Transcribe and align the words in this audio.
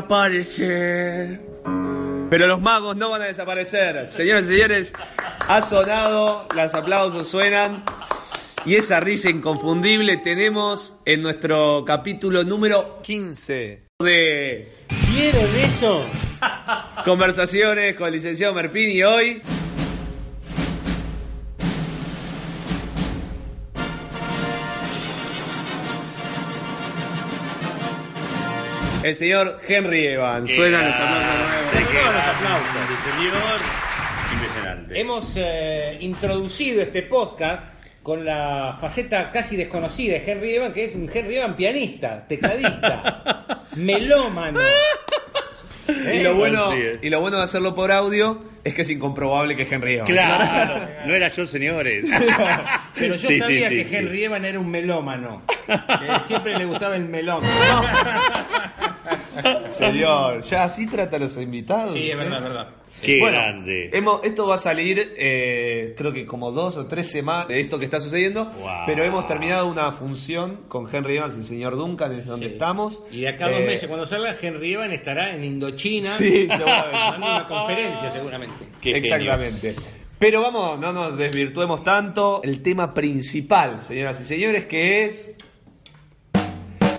desaparecer. 0.00 1.40
Pero 2.30 2.46
los 2.46 2.60
magos 2.60 2.96
no 2.96 3.10
van 3.10 3.22
a 3.22 3.24
desaparecer. 3.26 4.08
Señoras 4.08 4.44
y 4.44 4.54
señores, 4.54 4.92
ha 5.48 5.62
sonado, 5.62 6.46
los 6.54 6.74
aplausos 6.74 7.28
suenan. 7.28 7.84
Y 8.64 8.76
esa 8.76 9.00
risa 9.00 9.30
inconfundible 9.30 10.18
tenemos 10.18 10.96
en 11.06 11.22
nuestro 11.22 11.84
capítulo 11.86 12.44
número 12.44 13.00
15 13.02 13.86
de 13.98 14.72
¿Vieron 15.08 15.56
eso? 15.56 16.04
Conversaciones 17.04 17.96
con 17.96 18.08
el 18.08 18.14
licenciado 18.14 18.54
Merpini 18.54 19.02
hoy 19.02 19.40
el 29.02 29.16
señor 29.16 29.58
Henry 29.66 30.06
Evans. 30.06 30.54
Suenan 30.54 30.86
los 30.86 30.96
aplausos 30.96 31.34
nuevos. 31.36 31.70
Qué 31.72 31.98
Todos 31.98 32.14
los 32.14 32.24
aplausos. 32.24 33.14
señor. 33.16 33.60
Impresionante. 34.32 35.00
Hemos 35.00 35.24
eh, 35.36 35.96
introducido 36.00 36.82
este 36.82 37.02
podcast 37.02 37.62
con 38.02 38.24
la 38.24 38.76
faceta 38.80 39.30
casi 39.30 39.56
desconocida 39.56 40.14
de 40.14 40.30
Henry 40.30 40.54
Evan, 40.54 40.72
que 40.72 40.84
es 40.84 40.94
un 40.94 41.10
Henry 41.12 41.36
Evan 41.36 41.56
pianista, 41.56 42.26
tecladista, 42.26 43.64
melómano. 43.76 44.60
Y 45.88 46.22
lo, 46.22 46.36
bueno, 46.36 46.72
eh. 46.72 46.98
y 47.02 47.10
lo 47.10 47.20
bueno 47.20 47.38
de 47.38 47.44
hacerlo 47.44 47.74
por 47.74 47.90
audio 47.90 48.42
es 48.64 48.74
que 48.74 48.82
es 48.82 48.90
incomprobable 48.90 49.54
que 49.56 49.62
Henry 49.70 49.94
Evans. 49.94 50.10
Claro, 50.10 50.86
no 51.06 51.14
era 51.14 51.28
yo, 51.28 51.46
señores. 51.46 52.04
Pero 52.98 53.16
yo 53.16 53.28
Sí, 53.28 53.38
sabía 53.38 53.68
sí, 53.68 53.74
que 53.76 53.84
sí. 53.84 53.96
Henry 53.96 54.24
Evan 54.24 54.44
era 54.44 54.58
un 54.58 54.70
melómano. 54.70 55.42
que 55.66 55.78
siempre 56.26 56.56
le 56.58 56.64
gustaba 56.66 56.96
el 56.96 57.04
melón. 57.06 57.42
Señor, 59.72 60.42
ya 60.42 60.64
así 60.64 60.86
trata 60.86 61.16
a 61.16 61.20
los 61.20 61.36
invitados. 61.36 61.92
Sí, 61.94 62.08
es 62.08 62.12
¿eh? 62.12 62.16
verdad, 62.16 62.38
es 62.38 62.42
verdad. 62.44 62.68
Qué 63.02 63.18
Bueno, 63.18 63.38
grande. 63.38 63.90
hemos- 63.94 64.22
esto 64.24 64.46
va 64.46 64.56
a 64.56 64.58
salir, 64.58 65.14
eh, 65.16 65.94
creo 65.96 66.12
que 66.12 66.26
como 66.26 66.50
dos 66.50 66.76
o 66.76 66.86
tres 66.86 67.08
semanas 67.10 67.48
de 67.48 67.60
esto 67.60 67.78
que 67.78 67.84
está 67.86 67.98
sucediendo. 68.00 68.46
Wow. 68.46 68.68
Pero 68.84 69.04
hemos 69.04 69.24
terminado 69.26 69.66
una 69.68 69.92
función 69.92 70.62
con 70.68 70.86
Henry 70.92 71.16
Evans 71.16 71.36
y 71.36 71.38
el 71.38 71.44
señor 71.44 71.76
Duncan, 71.76 72.12
es 72.12 72.26
donde 72.26 72.46
Sí. 72.48 72.52
estamos. 72.52 73.02
Y 73.10 73.20
de 73.22 73.28
acá 73.28 73.46
a 73.46 73.50
dos 73.50 73.60
Eh, 73.60 73.66
meses, 73.66 73.88
cuando 73.88 74.06
salga, 74.06 74.36
Henry 74.40 74.74
Evan 74.74 74.92
estará 74.92 75.34
en 75.34 75.44
Indochina. 75.44 76.10
Sí, 76.10 76.48
seguramente. 76.48 76.98
Dando 76.98 77.26
una 77.26 77.48
conferencia, 77.48 78.10
seguramente. 78.10 78.49
Qué 78.80 78.96
Exactamente. 78.96 79.74
Pero 80.18 80.42
vamos, 80.42 80.78
no 80.78 80.92
nos 80.92 81.16
desvirtuemos 81.16 81.82
tanto. 81.82 82.40
El 82.44 82.62
tema 82.62 82.92
principal, 82.92 83.82
señoras 83.82 84.20
y 84.20 84.24
señores, 84.24 84.66
que 84.66 85.06
es 85.06 85.34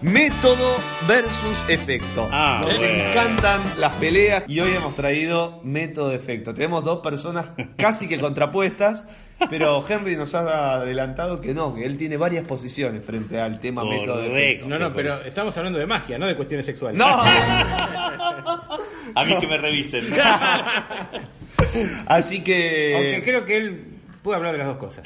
método 0.01 0.77
versus 1.07 1.63
efecto. 1.67 2.27
Ah, 2.31 2.61
nos 2.63 2.77
bueno. 2.79 3.03
encantan 3.05 3.61
las 3.77 3.93
peleas 3.97 4.43
y 4.47 4.59
hoy 4.59 4.71
hemos 4.71 4.95
traído 4.95 5.59
método 5.63 6.11
efecto. 6.13 6.53
Tenemos 6.53 6.83
dos 6.83 6.99
personas 7.01 7.47
casi 7.77 8.07
que 8.07 8.19
contrapuestas. 8.19 9.05
Pero 9.49 9.83
Henry 9.87 10.15
nos 10.15 10.35
ha 10.35 10.75
adelantado 10.75 11.41
que 11.41 11.55
no, 11.55 11.73
que 11.73 11.83
él 11.83 11.97
tiene 11.97 12.15
varias 12.15 12.45
posiciones 12.45 13.03
frente 13.03 13.41
al 13.41 13.59
tema 13.59 13.83
método 13.83 14.17
Correcto. 14.17 14.37
efecto. 14.37 14.67
No, 14.67 14.77
no, 14.77 14.93
pero 14.93 15.19
estamos 15.23 15.57
hablando 15.57 15.79
de 15.79 15.87
magia, 15.87 16.19
no 16.19 16.27
de 16.27 16.35
cuestiones 16.35 16.63
sexuales. 16.63 16.99
¡No! 16.99 17.07
A 17.07 17.25
mí 19.25 19.39
que 19.39 19.47
me 19.47 19.57
revisen. 19.57 20.05
Así 22.07 22.43
que. 22.43 22.93
Aunque 22.95 23.21
creo 23.23 23.45
que 23.45 23.57
él 23.57 23.83
puede 24.21 24.37
hablar 24.37 24.51
de 24.53 24.57
las 24.59 24.67
dos 24.67 24.77
cosas. 24.77 25.03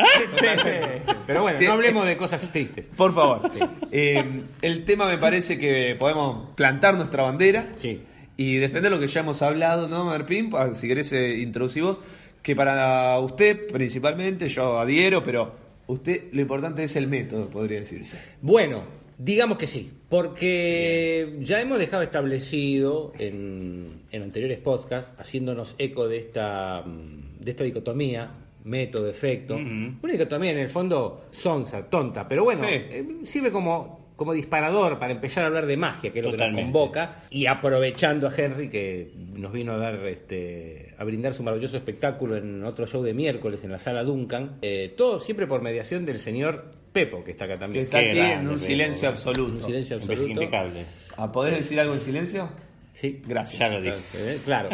Pero 1.27 1.41
bueno, 1.41 1.59
no 1.61 1.71
hablemos 1.71 2.05
de 2.05 2.17
cosas 2.17 2.51
tristes. 2.51 2.87
Por 2.97 3.13
favor. 3.13 3.49
Eh, 3.91 4.41
el 4.61 4.85
tema 4.85 5.07
me 5.07 5.17
parece 5.17 5.57
que 5.57 5.95
podemos 5.99 6.49
plantar 6.55 6.95
nuestra 6.97 7.23
bandera 7.23 7.69
Sí. 7.79 8.01
y 8.37 8.55
defender 8.57 8.91
lo 8.91 8.99
que 8.99 9.07
ya 9.07 9.21
hemos 9.21 9.41
hablado, 9.41 9.87
¿no, 9.87 10.05
Marpín? 10.05 10.49
Ah, 10.53 10.69
Si 10.73 10.87
querés 10.87 11.11
eh, 11.13 11.37
introducir 11.37 11.83
vos, 11.83 12.01
que 12.41 12.55
para 12.55 13.17
usted 13.19 13.67
principalmente, 13.71 14.47
yo 14.49 14.79
adhiero, 14.79 15.23
pero 15.23 15.55
usted 15.87 16.25
lo 16.33 16.41
importante 16.41 16.83
es 16.83 16.95
el 16.95 17.07
método, 17.07 17.49
podría 17.49 17.79
decirse. 17.79 18.19
Bueno, 18.41 18.83
digamos 19.17 19.57
que 19.57 19.67
sí, 19.67 19.91
porque 20.09 21.37
ya 21.41 21.61
hemos 21.61 21.79
dejado 21.79 22.03
establecido 22.03 23.13
en, 23.17 24.01
en 24.11 24.21
anteriores 24.23 24.57
podcasts, 24.59 25.11
haciéndonos 25.19 25.75
eco 25.77 26.07
de 26.07 26.17
esta, 26.17 26.83
de 26.85 27.51
esta 27.51 27.63
dicotomía, 27.63 28.31
método, 28.63 29.07
efecto, 29.09 29.55
una 29.55 30.11
dicotomía 30.11 30.51
en 30.51 30.57
el 30.57 30.69
fondo 30.69 31.25
sonsa, 31.31 31.87
tonta, 31.89 32.27
pero 32.27 32.43
bueno, 32.43 32.63
Sí. 32.63 32.69
eh, 32.73 33.05
sirve 33.23 33.51
como, 33.51 34.04
como 34.15 34.33
disparador 34.33 34.97
para 34.99 35.11
empezar 35.13 35.43
a 35.43 35.47
hablar 35.47 35.65
de 35.65 35.75
magia, 35.77 36.11
que 36.13 36.19
es 36.19 36.25
lo 36.25 36.31
que 36.31 36.37
nos 36.37 36.61
convoca, 36.61 37.23
y 37.29 37.47
aprovechando 37.47 38.27
a 38.27 38.33
Henry 38.35 38.69
que 38.69 39.11
nos 39.33 39.51
vino 39.51 39.73
a 39.73 39.77
dar 39.77 39.95
este 40.07 40.93
a 40.97 41.03
brindar 41.03 41.33
su 41.33 41.43
maravilloso 41.43 41.75
espectáculo 41.75 42.37
en 42.37 42.63
otro 42.63 42.87
show 42.87 43.03
de 43.03 43.13
miércoles 43.13 43.63
en 43.65 43.71
la 43.71 43.77
sala 43.79 44.03
Duncan, 44.03 44.57
eh, 44.61 44.93
todo 44.95 45.19
siempre 45.19 45.47
por 45.47 45.61
mediación 45.61 46.05
del 46.05 46.19
señor 46.19 46.71
Pepo, 46.93 47.23
que 47.25 47.31
está 47.31 47.43
acá 47.43 47.55
Que 47.55 47.59
también. 47.59 47.83
está 47.85 47.99
Qué 47.99 48.05
aquí 48.11 48.15
grande, 48.17 48.33
en 48.35 48.39
un 48.41 48.47
Pepo. 48.53 48.59
silencio 48.59 49.09
absoluto. 49.09 49.53
Un 49.57 49.65
silencio 49.65 49.95
absoluto. 49.97 50.27
impecable. 50.29 50.85
¿A 51.17 51.31
poder 51.31 51.55
decir 51.55 51.77
algo 51.79 51.93
en 51.93 51.99
silencio? 52.01 52.49
Sí, 52.93 53.21
Gracias. 53.27 53.59
Ya 53.59 53.67
lo 53.75 53.81
dije. 53.81 53.95
Eh, 54.15 54.37
Claro. 54.45 54.69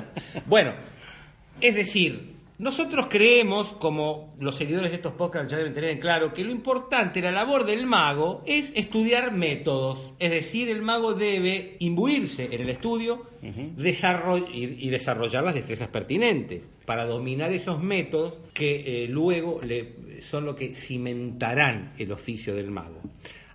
Bueno, 0.45 0.73
es 1.59 1.73
decir, 1.73 2.35
nosotros 2.61 3.07
creemos, 3.09 3.73
como 3.73 4.35
los 4.39 4.55
seguidores 4.55 4.91
de 4.91 4.97
estos 4.97 5.13
podcasts 5.13 5.49
ya 5.51 5.57
deben 5.57 5.73
tener 5.73 5.89
en 5.89 5.99
claro, 5.99 6.31
que 6.31 6.43
lo 6.43 6.51
importante, 6.51 7.19
la 7.19 7.31
labor 7.31 7.65
del 7.65 7.87
mago, 7.87 8.43
es 8.45 8.71
estudiar 8.75 9.33
métodos. 9.33 10.13
Es 10.19 10.29
decir, 10.29 10.69
el 10.69 10.83
mago 10.83 11.15
debe 11.15 11.75
imbuirse 11.79 12.45
en 12.51 12.61
el 12.61 12.69
estudio 12.69 13.25
desarroll- 13.41 14.47
y, 14.53 14.87
y 14.87 14.89
desarrollar 14.89 15.43
las 15.43 15.55
destrezas 15.55 15.87
pertinentes 15.87 16.61
para 16.85 17.05
dominar 17.05 17.51
esos 17.51 17.81
métodos 17.81 18.35
que 18.53 19.05
eh, 19.05 19.07
luego 19.07 19.59
le, 19.63 20.21
son 20.21 20.45
lo 20.45 20.55
que 20.55 20.75
cimentarán 20.75 21.93
el 21.97 22.11
oficio 22.11 22.53
del 22.53 22.69
mago. 22.69 23.01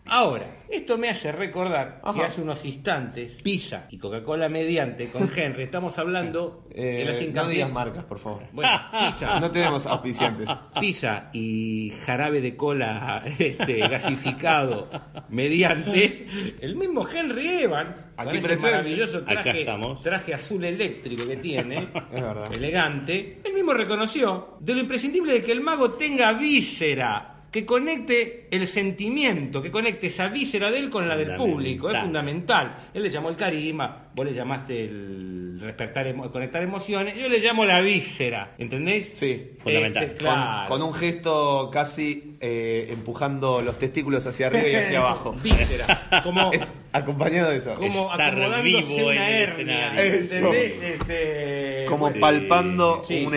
Ahora, 0.09 0.65
esto 0.71 0.99
me 0.99 1.09
hace 1.09 1.33
recordar 1.33 2.01
que 2.15 2.23
hace 2.23 2.41
unos 2.41 2.65
instantes, 2.65 3.39
pizza 3.43 3.87
y 3.91 3.99
Coca-Cola 3.99 4.49
mediante 4.49 5.09
con 5.09 5.29
Henry, 5.37 5.65
estamos 5.65 5.99
hablando 5.99 6.67
de 6.75 7.05
las 7.05 7.19
Eh, 7.21 7.31
no 7.33 7.43
hincapié- 7.43 7.49
digas 7.51 7.71
marcas, 7.73 8.05
por 8.05 8.19
favor. 8.19 8.43
Bueno, 8.53 8.71
pizza, 8.93 9.41
No 9.41 9.51
tenemos 9.51 9.87
auspiciantes. 9.87 10.49
pizza 10.81 11.31
y 11.33 11.93
jarabe 12.05 12.41
de 12.41 12.57
cola 12.57 13.23
este, 13.39 13.79
gasificado 13.89 14.89
mediante 15.29 16.27
el 16.61 16.77
mismo 16.77 17.07
Henry 17.09 17.63
Evans, 17.63 17.97
con 18.17 18.29
Aquí 18.29 18.39
ese 18.39 18.47
presente. 18.47 18.71
maravilloso 18.77 19.23
traje, 19.25 19.67
traje 20.03 20.35
azul 20.35 20.65
eléctrico 20.65 21.27
que 21.27 21.37
tiene, 21.37 21.89
Es 22.13 22.23
verdad. 22.23 22.57
elegante, 22.57 23.41
él 23.45 23.53
mismo 23.55 23.73
reconoció 23.75 24.57
de 24.61 24.75
lo 24.75 24.81
imprescindible 24.81 25.33
de 25.33 25.43
que 25.43 25.53
el 25.53 25.61
mago 25.61 25.93
tenga 25.93 26.33
víscera, 26.33 27.36
que 27.51 27.65
conecte 27.65 28.49
el 28.51 28.67
sentimiento, 28.67 29.63
que 29.63 29.71
conecte 29.71 30.09
esa 30.09 30.29
víscera 30.29 30.71
de 30.71 30.79
él 30.79 30.91
con 30.91 31.09
la 31.09 31.17
del 31.17 31.37
público, 31.37 31.91
es 31.91 31.99
fundamental. 32.01 32.77
Él 32.93 33.03
le 33.03 33.11
llamó 33.11 33.31
el 33.31 33.37
carisma, 33.37 34.09
vos 34.15 34.27
le 34.27 34.35
llamaste 34.35 34.85
el 34.85 35.59
respetar, 35.61 36.07
emo- 36.07 36.31
conectar 36.31 36.63
emociones, 36.63 37.19
yo 37.19 37.29
le 37.31 37.39
llamo 37.39 37.65
la 37.65 37.81
víscera, 37.81 38.55
¿entendés? 38.59 39.15
Sí, 39.17 39.53
fundamental. 39.59 40.03
Este, 40.05 40.17
Con, 40.17 40.35
claro. 40.35 40.69
con 40.69 40.83
un 40.83 40.93
gesto 40.93 41.71
casi 41.73 42.37
eh, 42.41 42.89
empujando 42.91 43.63
los 43.63 43.79
testículos 43.79 44.27
hacia 44.27 44.49
arriba 44.49 44.69
y 44.69 44.75
hacia 44.75 44.99
abajo. 45.01 45.35
víscera, 45.43 46.23
como, 46.23 46.53
Es 46.53 46.71
acompañado 46.93 47.51
de 47.51 47.57
eso. 47.59 47.75
como 47.75 48.11
estar 48.11 48.33
acomodándose 48.33 48.95
vivo 48.97 49.09
una 49.09 49.31
hernia. 49.31 49.89
¿entendés? 50.05 50.83
Este, 50.83 51.85
Como 51.89 52.13
palpando 52.21 53.03
Sí. 53.07 53.25
un 53.25 53.35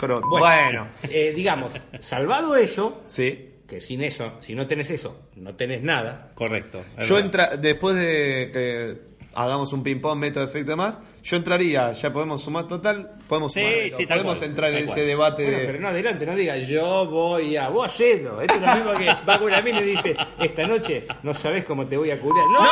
Bueno, 0.00 0.20
Bueno, 0.28 0.88
eh, 1.10 1.32
digamos, 1.34 1.72
salvado 2.00 2.56
eso, 2.56 3.02
sí. 3.06 3.50
que 3.66 3.80
sin 3.80 4.02
eso, 4.02 4.34
si 4.40 4.54
no 4.54 4.66
tenés 4.66 4.90
eso, 4.90 5.28
no 5.36 5.54
tenés 5.54 5.82
nada. 5.82 6.30
Correcto. 6.34 6.84
Yo 7.06 7.18
entra 7.18 7.56
después 7.56 7.96
de 7.96 8.50
que 8.52 9.16
hagamos 9.34 9.72
un 9.74 9.82
ping-pong, 9.82 10.18
método, 10.18 10.44
efecto 10.44 10.70
y 10.70 10.72
demás, 10.72 10.98
yo 11.22 11.36
entraría, 11.36 11.92
ya 11.92 12.10
podemos 12.12 12.40
sumar 12.42 12.66
total, 12.68 13.10
podemos 13.28 13.52
Sí, 13.52 13.60
sumar, 13.60 13.98
sí, 14.00 14.06
podemos 14.06 14.38
cual, 14.38 14.50
entrar 14.50 14.70
en 14.72 14.86
cual. 14.86 14.98
ese 14.98 15.06
debate 15.06 15.42
Bueno, 15.42 15.58
de... 15.58 15.66
pero 15.66 15.80
no 15.80 15.88
adelante, 15.88 16.24
no 16.26 16.36
diga 16.36 16.56
yo 16.58 17.06
voy 17.06 17.56
a. 17.56 17.68
Vos 17.68 17.86
hacelo. 17.86 18.40
Esto 18.40 18.54
es 18.54 18.60
lo 18.62 18.74
mismo 18.76 18.92
que 18.96 19.06
va 19.28 19.38
con 19.38 19.50
la 19.50 19.60
mina 19.60 19.80
y 19.80 19.84
dice: 19.90 20.16
Esta 20.38 20.66
noche 20.66 21.04
no 21.22 21.34
sabés 21.34 21.64
cómo 21.64 21.84
te 21.86 21.96
voy 21.96 22.10
a 22.12 22.20
curar. 22.20 22.44
¡No! 22.46 22.60
¡No! 22.62 22.70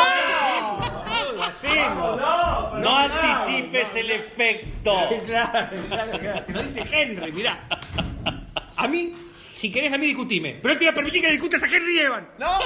¡No! 2.84 3.08
No 3.08 3.14
anticipes 3.22 3.86
el 3.96 4.10
efecto. 4.10 4.96
Claro, 5.26 5.76
claro, 5.88 6.18
claro. 6.18 6.42
Te 6.44 6.52
lo 6.52 6.62
dice 6.62 6.84
Henry, 6.92 7.32
mirá. 7.32 7.66
A 8.76 8.86
mí, 8.88 9.12
si 9.54 9.70
querés 9.72 9.92
a 9.92 9.98
mí 9.98 10.06
discutime, 10.06 10.58
pero 10.60 10.74
no 10.74 10.78
te 10.78 10.84
voy 10.86 10.92
a 10.92 10.94
permitir 10.94 11.22
que 11.22 11.30
discutas 11.30 11.62
a 11.62 11.66
Henry 11.66 11.98
Evan. 12.00 12.28
¡No! 12.38 12.58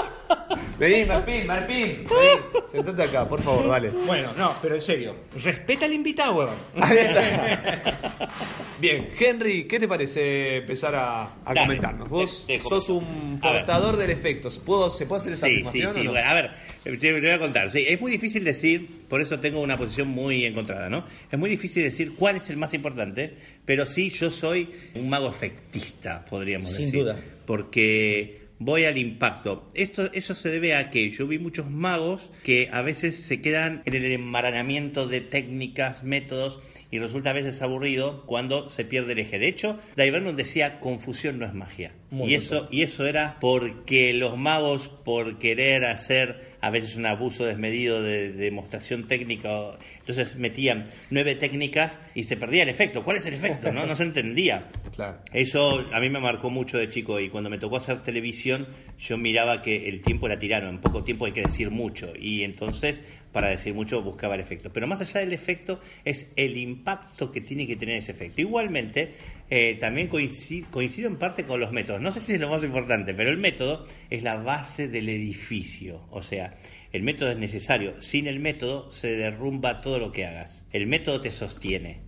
Vení, 0.78 1.04
Marpín, 1.04 1.46
Marpín. 1.46 2.04
Vení, 2.08 2.40
sentate 2.70 3.02
acá, 3.04 3.28
por 3.28 3.40
favor, 3.42 3.68
dale. 3.68 3.90
Bueno, 3.90 4.32
no, 4.36 4.54
pero 4.60 4.74
en 4.74 4.80
serio, 4.80 5.14
respeta 5.42 5.84
al 5.84 5.92
invitado. 5.92 6.50
Ahí 6.80 6.98
está. 6.98 8.28
Bien, 8.80 9.08
Henry, 9.18 9.64
¿qué 9.64 9.80
te 9.80 9.88
parece 9.88 10.58
empezar 10.58 10.94
a, 10.94 11.22
a 11.24 11.30
Dale, 11.46 11.60
comentarnos? 11.60 12.08
Vos 12.08 12.44
te- 12.46 12.58
te 12.58 12.62
sos 12.64 12.88
un 12.88 13.40
portador 13.42 13.96
del 13.96 14.10
efecto. 14.10 14.48
¿Puedo, 14.64 14.88
¿Se 14.88 15.04
puede 15.06 15.20
hacer 15.20 15.32
esa 15.32 15.46
Sí, 15.48 15.64
sí, 15.72 15.80
sí. 15.80 15.84
o 15.84 15.92
no? 16.04 16.10
Bueno, 16.12 16.28
a 16.30 16.34
ver, 16.34 16.50
te, 16.84 16.96
te 16.96 17.20
voy 17.20 17.30
a 17.30 17.38
contar. 17.40 17.70
Sí, 17.70 17.84
es 17.88 18.00
muy 18.00 18.10
difícil 18.12 18.44
decir, 18.44 18.88
por 19.08 19.20
eso 19.20 19.40
tengo 19.40 19.60
una 19.60 19.76
posición 19.76 20.08
muy 20.08 20.44
encontrada, 20.44 20.88
¿no? 20.88 21.04
Es 21.30 21.38
muy 21.38 21.50
difícil 21.50 21.82
decir 21.82 22.14
cuál 22.14 22.36
es 22.36 22.50
el 22.50 22.56
más 22.56 22.74
importante, 22.74 23.34
pero 23.64 23.86
sí 23.86 24.10
yo 24.10 24.30
soy 24.30 24.68
un 24.94 25.08
mago 25.08 25.28
efectista, 25.28 26.24
podríamos 26.24 26.70
Sin 26.70 26.86
decir. 26.86 27.00
duda. 27.00 27.20
Porque 27.46 28.38
voy 28.58 28.84
al 28.84 28.98
impacto. 28.98 29.68
Esto, 29.74 30.10
eso 30.12 30.34
se 30.34 30.50
debe 30.50 30.74
a 30.74 30.90
que 30.90 31.10
yo 31.10 31.26
vi 31.26 31.38
muchos 31.38 31.70
magos 31.70 32.30
que 32.42 32.68
a 32.72 32.82
veces 32.82 33.16
se 33.16 33.40
quedan 33.40 33.82
en 33.84 33.94
el 33.94 34.12
enmaranamiento 34.12 35.06
de 35.06 35.20
técnicas, 35.20 36.04
métodos, 36.04 36.60
y 36.90 36.98
resulta 36.98 37.30
a 37.30 37.34
veces 37.34 37.60
aburrido 37.60 38.24
cuando 38.24 38.68
se 38.70 38.84
pierde 38.84 39.12
el 39.12 39.18
eje. 39.18 39.38
De 39.38 39.48
hecho, 39.48 39.78
Divernon 39.96 40.36
decía, 40.36 40.80
confusión 40.80 41.38
no 41.38 41.44
es 41.46 41.52
magia. 41.54 41.92
Muy 42.10 42.32
y 42.32 42.34
eso 42.36 42.68
y 42.70 42.82
eso 42.82 43.06
era 43.06 43.36
porque 43.38 44.14
los 44.14 44.38
magos, 44.38 44.88
por 44.88 45.38
querer 45.38 45.84
hacer 45.84 46.48
a 46.60 46.70
veces 46.70 46.96
un 46.96 47.06
abuso 47.06 47.44
desmedido 47.44 48.02
de 48.02 48.32
demostración 48.32 49.06
técnica, 49.06 49.78
entonces 50.00 50.36
metían 50.36 50.84
nueve 51.10 51.36
técnicas 51.36 52.00
y 52.14 52.24
se 52.24 52.36
perdía 52.36 52.64
el 52.64 52.68
efecto. 52.68 53.04
¿Cuál 53.04 53.18
es 53.18 53.26
el 53.26 53.34
efecto? 53.34 53.70
No, 53.72 53.86
no 53.86 53.94
se 53.94 54.04
entendía. 54.04 54.68
Claro. 54.98 55.18
Eso 55.32 55.86
a 55.92 56.00
mí 56.00 56.10
me 56.10 56.18
marcó 56.18 56.50
mucho 56.50 56.76
de 56.76 56.88
chico 56.88 57.20
y 57.20 57.30
cuando 57.30 57.48
me 57.48 57.58
tocó 57.58 57.76
hacer 57.76 58.02
televisión 58.02 58.66
yo 58.98 59.16
miraba 59.16 59.62
que 59.62 59.88
el 59.88 60.00
tiempo 60.00 60.26
era 60.26 60.40
tirano, 60.40 60.68
en 60.68 60.80
poco 60.80 61.04
tiempo 61.04 61.26
hay 61.26 61.30
que 61.30 61.42
decir 61.42 61.70
mucho 61.70 62.12
y 62.18 62.42
entonces 62.42 63.04
para 63.32 63.50
decir 63.50 63.74
mucho 63.74 64.02
buscaba 64.02 64.34
el 64.34 64.40
efecto. 64.40 64.70
Pero 64.72 64.88
más 64.88 65.00
allá 65.00 65.20
del 65.20 65.32
efecto 65.32 65.78
es 66.04 66.32
el 66.34 66.56
impacto 66.56 67.30
que 67.30 67.40
tiene 67.40 67.64
que 67.66 67.76
tener 67.76 67.98
ese 67.98 68.10
efecto. 68.10 68.40
Igualmente, 68.40 69.14
eh, 69.50 69.76
también 69.80 70.08
coincido, 70.08 70.68
coincido 70.70 71.08
en 71.08 71.16
parte 71.16 71.44
con 71.44 71.58
los 71.60 71.72
métodos. 71.72 72.00
No 72.02 72.12
sé 72.12 72.20
si 72.20 72.34
es 72.34 72.40
lo 72.40 72.50
más 72.50 72.62
importante, 72.64 73.14
pero 73.14 73.30
el 73.30 73.38
método 73.38 73.86
es 74.10 74.22
la 74.22 74.36
base 74.36 74.88
del 74.88 75.08
edificio. 75.08 76.02
O 76.10 76.22
sea, 76.22 76.56
el 76.92 77.02
método 77.02 77.30
es 77.32 77.38
necesario. 77.38 78.00
Sin 78.00 78.26
el 78.26 78.40
método 78.40 78.90
se 78.90 79.12
derrumba 79.12 79.80
todo 79.80 79.98
lo 79.98 80.12
que 80.12 80.26
hagas. 80.26 80.66
El 80.72 80.86
método 80.86 81.20
te 81.20 81.30
sostiene. 81.30 82.06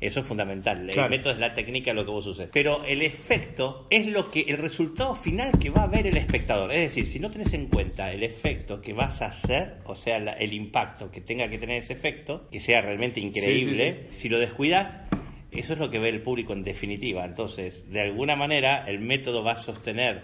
Eso 0.00 0.20
es 0.20 0.26
fundamental. 0.26 0.88
Claro. 0.90 1.12
El 1.12 1.18
método 1.18 1.34
es 1.34 1.38
la 1.38 1.52
técnica, 1.52 1.92
lo 1.92 2.06
que 2.06 2.10
vos 2.10 2.26
uses. 2.26 2.48
Pero 2.50 2.84
el 2.86 3.02
efecto 3.02 3.86
es 3.90 4.06
lo 4.06 4.30
que, 4.30 4.40
el 4.48 4.56
resultado 4.56 5.14
final 5.14 5.52
que 5.60 5.68
va 5.68 5.82
a 5.82 5.86
ver 5.88 6.06
el 6.06 6.16
espectador. 6.16 6.72
Es 6.72 6.80
decir, 6.80 7.06
si 7.06 7.20
no 7.20 7.30
tenés 7.30 7.52
en 7.52 7.66
cuenta 7.66 8.10
el 8.10 8.22
efecto 8.22 8.80
que 8.80 8.94
vas 8.94 9.20
a 9.20 9.26
hacer, 9.26 9.74
o 9.84 9.94
sea, 9.94 10.18
la- 10.18 10.32
el 10.32 10.54
impacto 10.54 11.10
que 11.10 11.20
tenga 11.20 11.50
que 11.50 11.58
tener 11.58 11.82
ese 11.82 11.92
efecto, 11.92 12.48
que 12.50 12.60
sea 12.60 12.80
realmente 12.80 13.20
increíble, 13.20 14.06
si 14.08 14.30
lo 14.30 14.38
descuidas, 14.38 15.02
eso 15.52 15.72
es 15.72 15.78
lo 15.78 15.90
que 15.90 15.98
ve 15.98 16.08
el 16.08 16.22
público 16.22 16.52
en 16.52 16.62
definitiva. 16.62 17.24
Entonces, 17.24 17.90
de 17.90 18.00
alguna 18.00 18.36
manera, 18.36 18.84
el 18.88 19.00
método 19.00 19.42
va 19.42 19.52
a 19.52 19.56
sostener 19.56 20.22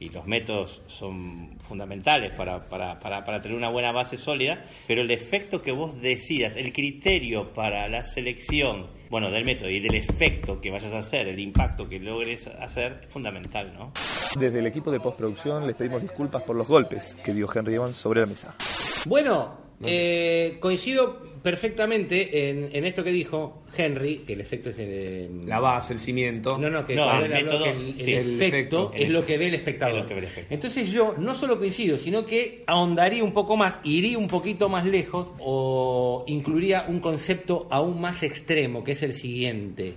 y 0.00 0.10
los 0.10 0.26
métodos 0.26 0.80
son 0.86 1.58
fundamentales 1.58 2.32
para, 2.36 2.64
para, 2.64 2.98
para, 3.00 3.24
para 3.24 3.42
tener 3.42 3.56
una 3.56 3.68
buena 3.68 3.90
base 3.90 4.16
sólida, 4.16 4.64
pero 4.86 5.02
el 5.02 5.10
efecto 5.10 5.60
que 5.60 5.72
vos 5.72 6.00
decidas, 6.00 6.56
el 6.56 6.72
criterio 6.72 7.52
para 7.52 7.88
la 7.88 8.04
selección, 8.04 8.86
bueno, 9.10 9.30
del 9.30 9.44
método 9.44 9.70
y 9.70 9.80
del 9.80 9.96
efecto 9.96 10.60
que 10.60 10.70
vayas 10.70 10.92
a 10.92 10.98
hacer, 10.98 11.26
el 11.26 11.40
impacto 11.40 11.88
que 11.88 11.98
logres 11.98 12.46
hacer, 12.46 13.00
es 13.04 13.12
fundamental, 13.12 13.72
¿no? 13.74 13.92
Desde 14.38 14.60
el 14.60 14.66
equipo 14.66 14.92
de 14.92 15.00
postproducción 15.00 15.66
les 15.66 15.74
pedimos 15.74 16.00
disculpas 16.02 16.42
por 16.42 16.54
los 16.54 16.68
golpes 16.68 17.16
que 17.24 17.32
dio 17.32 17.48
Henry 17.52 17.74
Evans 17.74 17.96
sobre 17.96 18.20
la 18.20 18.26
mesa. 18.26 18.54
Bueno, 19.06 19.58
eh, 19.82 20.58
coincido 20.60 21.27
perfectamente 21.42 22.50
en, 22.50 22.70
en 22.72 22.84
esto 22.84 23.04
que 23.04 23.10
dijo 23.10 23.62
Henry, 23.76 24.18
que 24.26 24.32
el 24.34 24.40
efecto 24.40 24.70
es 24.70 24.78
el... 24.78 25.46
La 25.46 25.60
base, 25.60 25.92
el 25.92 25.98
cimiento. 25.98 26.58
No, 26.58 26.70
no, 26.70 26.86
que 26.86 26.94
No, 26.94 27.18
el 27.24 27.32
él 27.32 27.34
habló 27.34 27.44
método, 27.52 27.64
que 27.64 27.70
el, 27.70 27.86
el 27.88 27.94
sí, 28.00 28.14
el 28.14 28.42
efecto 28.42 28.44
efecto. 28.44 28.92
es 28.94 29.10
lo 29.10 29.26
que 29.26 29.38
ve 29.38 29.48
el 29.48 29.54
espectador. 29.54 29.96
Es 29.96 30.02
lo 30.02 30.08
que 30.08 30.14
ve 30.14 30.20
el 30.20 30.26
efecto. 30.26 30.54
Entonces 30.54 30.90
yo 30.90 31.14
no 31.18 31.34
solo 31.34 31.58
coincido, 31.58 31.98
sino 31.98 32.26
que 32.26 32.64
ahondaría 32.66 33.22
un 33.24 33.32
poco 33.32 33.56
más, 33.56 33.80
iría 33.84 34.18
un 34.18 34.28
poquito 34.28 34.68
más 34.68 34.86
lejos 34.86 35.32
o 35.38 36.24
incluiría 36.26 36.84
un 36.88 37.00
concepto 37.00 37.66
aún 37.70 38.00
más 38.00 38.22
extremo, 38.22 38.84
que 38.84 38.92
es 38.92 39.02
el 39.02 39.12
siguiente. 39.14 39.94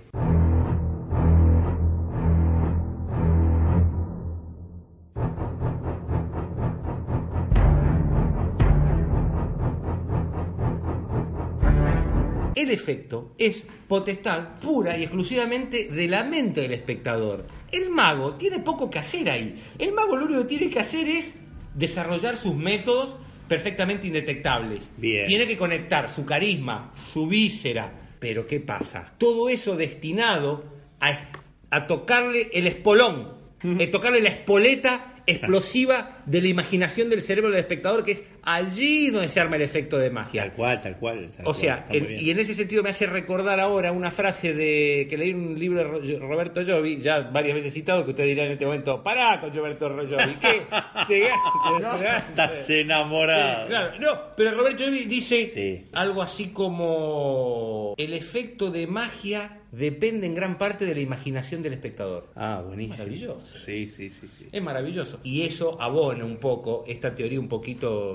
El 12.62 12.70
efecto 12.70 13.34
es 13.38 13.64
potestad 13.88 14.60
pura 14.60 14.96
y 14.96 15.02
exclusivamente 15.02 15.88
de 15.88 16.06
la 16.06 16.22
mente 16.22 16.60
del 16.60 16.74
espectador. 16.74 17.44
El 17.72 17.90
mago 17.90 18.36
tiene 18.36 18.60
poco 18.60 18.88
que 18.88 19.00
hacer 19.00 19.28
ahí. 19.28 19.60
El 19.80 19.92
mago 19.92 20.16
lo 20.16 20.26
único 20.26 20.42
que 20.42 20.56
tiene 20.56 20.72
que 20.72 20.78
hacer 20.78 21.08
es 21.08 21.34
desarrollar 21.74 22.36
sus 22.36 22.54
métodos 22.54 23.16
perfectamente 23.48 24.06
indetectables. 24.06 24.84
Bien. 24.96 25.24
Tiene 25.26 25.48
que 25.48 25.58
conectar 25.58 26.14
su 26.14 26.24
carisma, 26.24 26.92
su 27.12 27.26
víscera. 27.26 28.14
Pero 28.20 28.46
¿qué 28.46 28.60
pasa? 28.60 29.12
Todo 29.18 29.48
eso 29.48 29.74
destinado 29.74 30.62
a, 31.00 31.30
a 31.68 31.86
tocarle 31.88 32.48
el 32.52 32.68
espolón, 32.68 33.38
a 33.60 33.90
tocarle 33.90 34.20
la 34.20 34.28
espoleta 34.28 35.24
explosiva 35.26 36.21
de 36.26 36.40
la 36.40 36.48
imaginación 36.48 37.10
del 37.10 37.22
cerebro 37.22 37.50
del 37.50 37.60
espectador, 37.60 38.04
que 38.04 38.12
es 38.12 38.22
allí 38.42 39.10
donde 39.10 39.28
se 39.28 39.40
arma 39.40 39.56
el 39.56 39.62
efecto 39.62 39.98
de 39.98 40.10
magia. 40.10 40.42
Tal 40.42 40.52
cual, 40.52 40.80
tal 40.80 40.96
cual. 40.98 41.30
tal 41.36 41.46
O 41.46 41.54
sea, 41.54 41.86
y 41.92 42.30
en 42.30 42.38
ese 42.38 42.54
sentido 42.54 42.82
me 42.82 42.90
hace 42.90 43.06
recordar 43.06 43.60
ahora 43.60 43.92
una 43.92 44.10
frase 44.10 44.54
de 44.54 45.06
que 45.08 45.16
leí 45.16 45.30
en 45.30 45.40
un 45.46 45.58
libro 45.58 45.78
de 45.78 45.84
Ro- 46.18 46.28
Roberto 46.28 46.64
Giovi, 46.64 47.00
ya 47.00 47.20
varias 47.20 47.54
veces 47.54 47.72
citado, 47.72 48.04
que 48.04 48.10
usted 48.10 48.24
dirá 48.24 48.44
en 48.46 48.52
este 48.52 48.64
momento, 48.66 49.02
pará 49.02 49.40
con 49.40 49.54
Roberto 49.54 49.88
Giovi, 50.06 50.34
¿qué? 50.40 50.62
Te 51.08 51.24
ga- 51.28 52.16
Estás 52.16 52.68
enamorado. 52.70 53.64
Sí, 53.64 53.68
claro, 53.70 53.92
no, 54.00 54.08
pero 54.36 54.50
Roberto 54.52 54.84
Giovi 54.84 55.04
dice 55.04 55.48
Sí. 55.52 55.86
algo 55.92 56.22
así 56.22 56.48
como 56.48 57.94
el 57.96 58.12
efecto 58.14 58.70
de 58.70 58.86
magia 58.86 59.58
depende 59.72 60.26
en 60.26 60.34
gran 60.34 60.58
parte 60.58 60.84
de 60.84 60.94
la 60.94 61.00
imaginación 61.00 61.62
del 61.62 61.72
espectador. 61.72 62.28
Ah, 62.36 62.62
buenísimo. 62.64 62.98
Maravilloso. 62.98 63.42
Sí, 63.64 63.86
sí, 63.86 64.10
sí. 64.10 64.28
sí. 64.38 64.46
Es 64.52 64.62
maravilloso. 64.62 65.18
Y 65.24 65.42
eso 65.42 65.80
abona 65.80 66.11
un 66.20 66.36
poco 66.36 66.84
esta 66.86 67.14
teoría 67.14 67.40
un 67.40 67.48
poquito, 67.48 68.14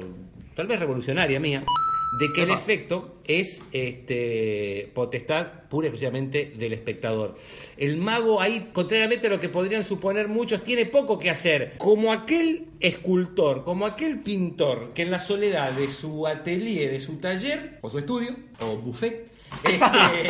tal 0.56 0.68
vez 0.68 0.80
revolucionaria 0.80 1.39
mía, 1.39 1.63
de 2.20 2.27
que 2.34 2.44
el 2.44 2.51
efecto 2.51 3.16
es 3.25 3.62
este, 3.74 4.92
potestad 4.94 5.68
pura 5.70 5.88
y 5.88 5.89
exclusivamente 5.89 6.54
del 6.58 6.74
espectador. 6.74 7.36
El 7.75 7.98
mago 7.98 8.39
ahí, 8.42 8.70
contrariamente 8.72 9.27
a 9.27 9.30
lo 9.30 9.39
que 9.42 9.50
podrían 9.50 9.84
suponer 9.84 10.27
muchos, 10.30 10.63
tiene 10.63 10.86
poco 10.86 11.20
que 11.20 11.30
hacer. 11.30 11.74
Como 11.77 12.13
aquel 12.13 12.68
escultor, 12.80 13.63
como 13.66 13.86
aquel 13.86 14.20
pintor 14.22 14.94
que 14.94 15.01
en 15.01 15.12
la 15.12 15.20
soledad 15.20 15.74
de 15.74 15.89
su 15.89 16.25
atelier, 16.27 16.92
de 16.92 17.00
su 17.01 17.18
taller, 17.18 17.80
o 17.82 17.89
su 17.89 18.00
estudio, 18.00 18.36
o 18.62 18.77
buffet, 18.77 19.27
este, 19.63 20.30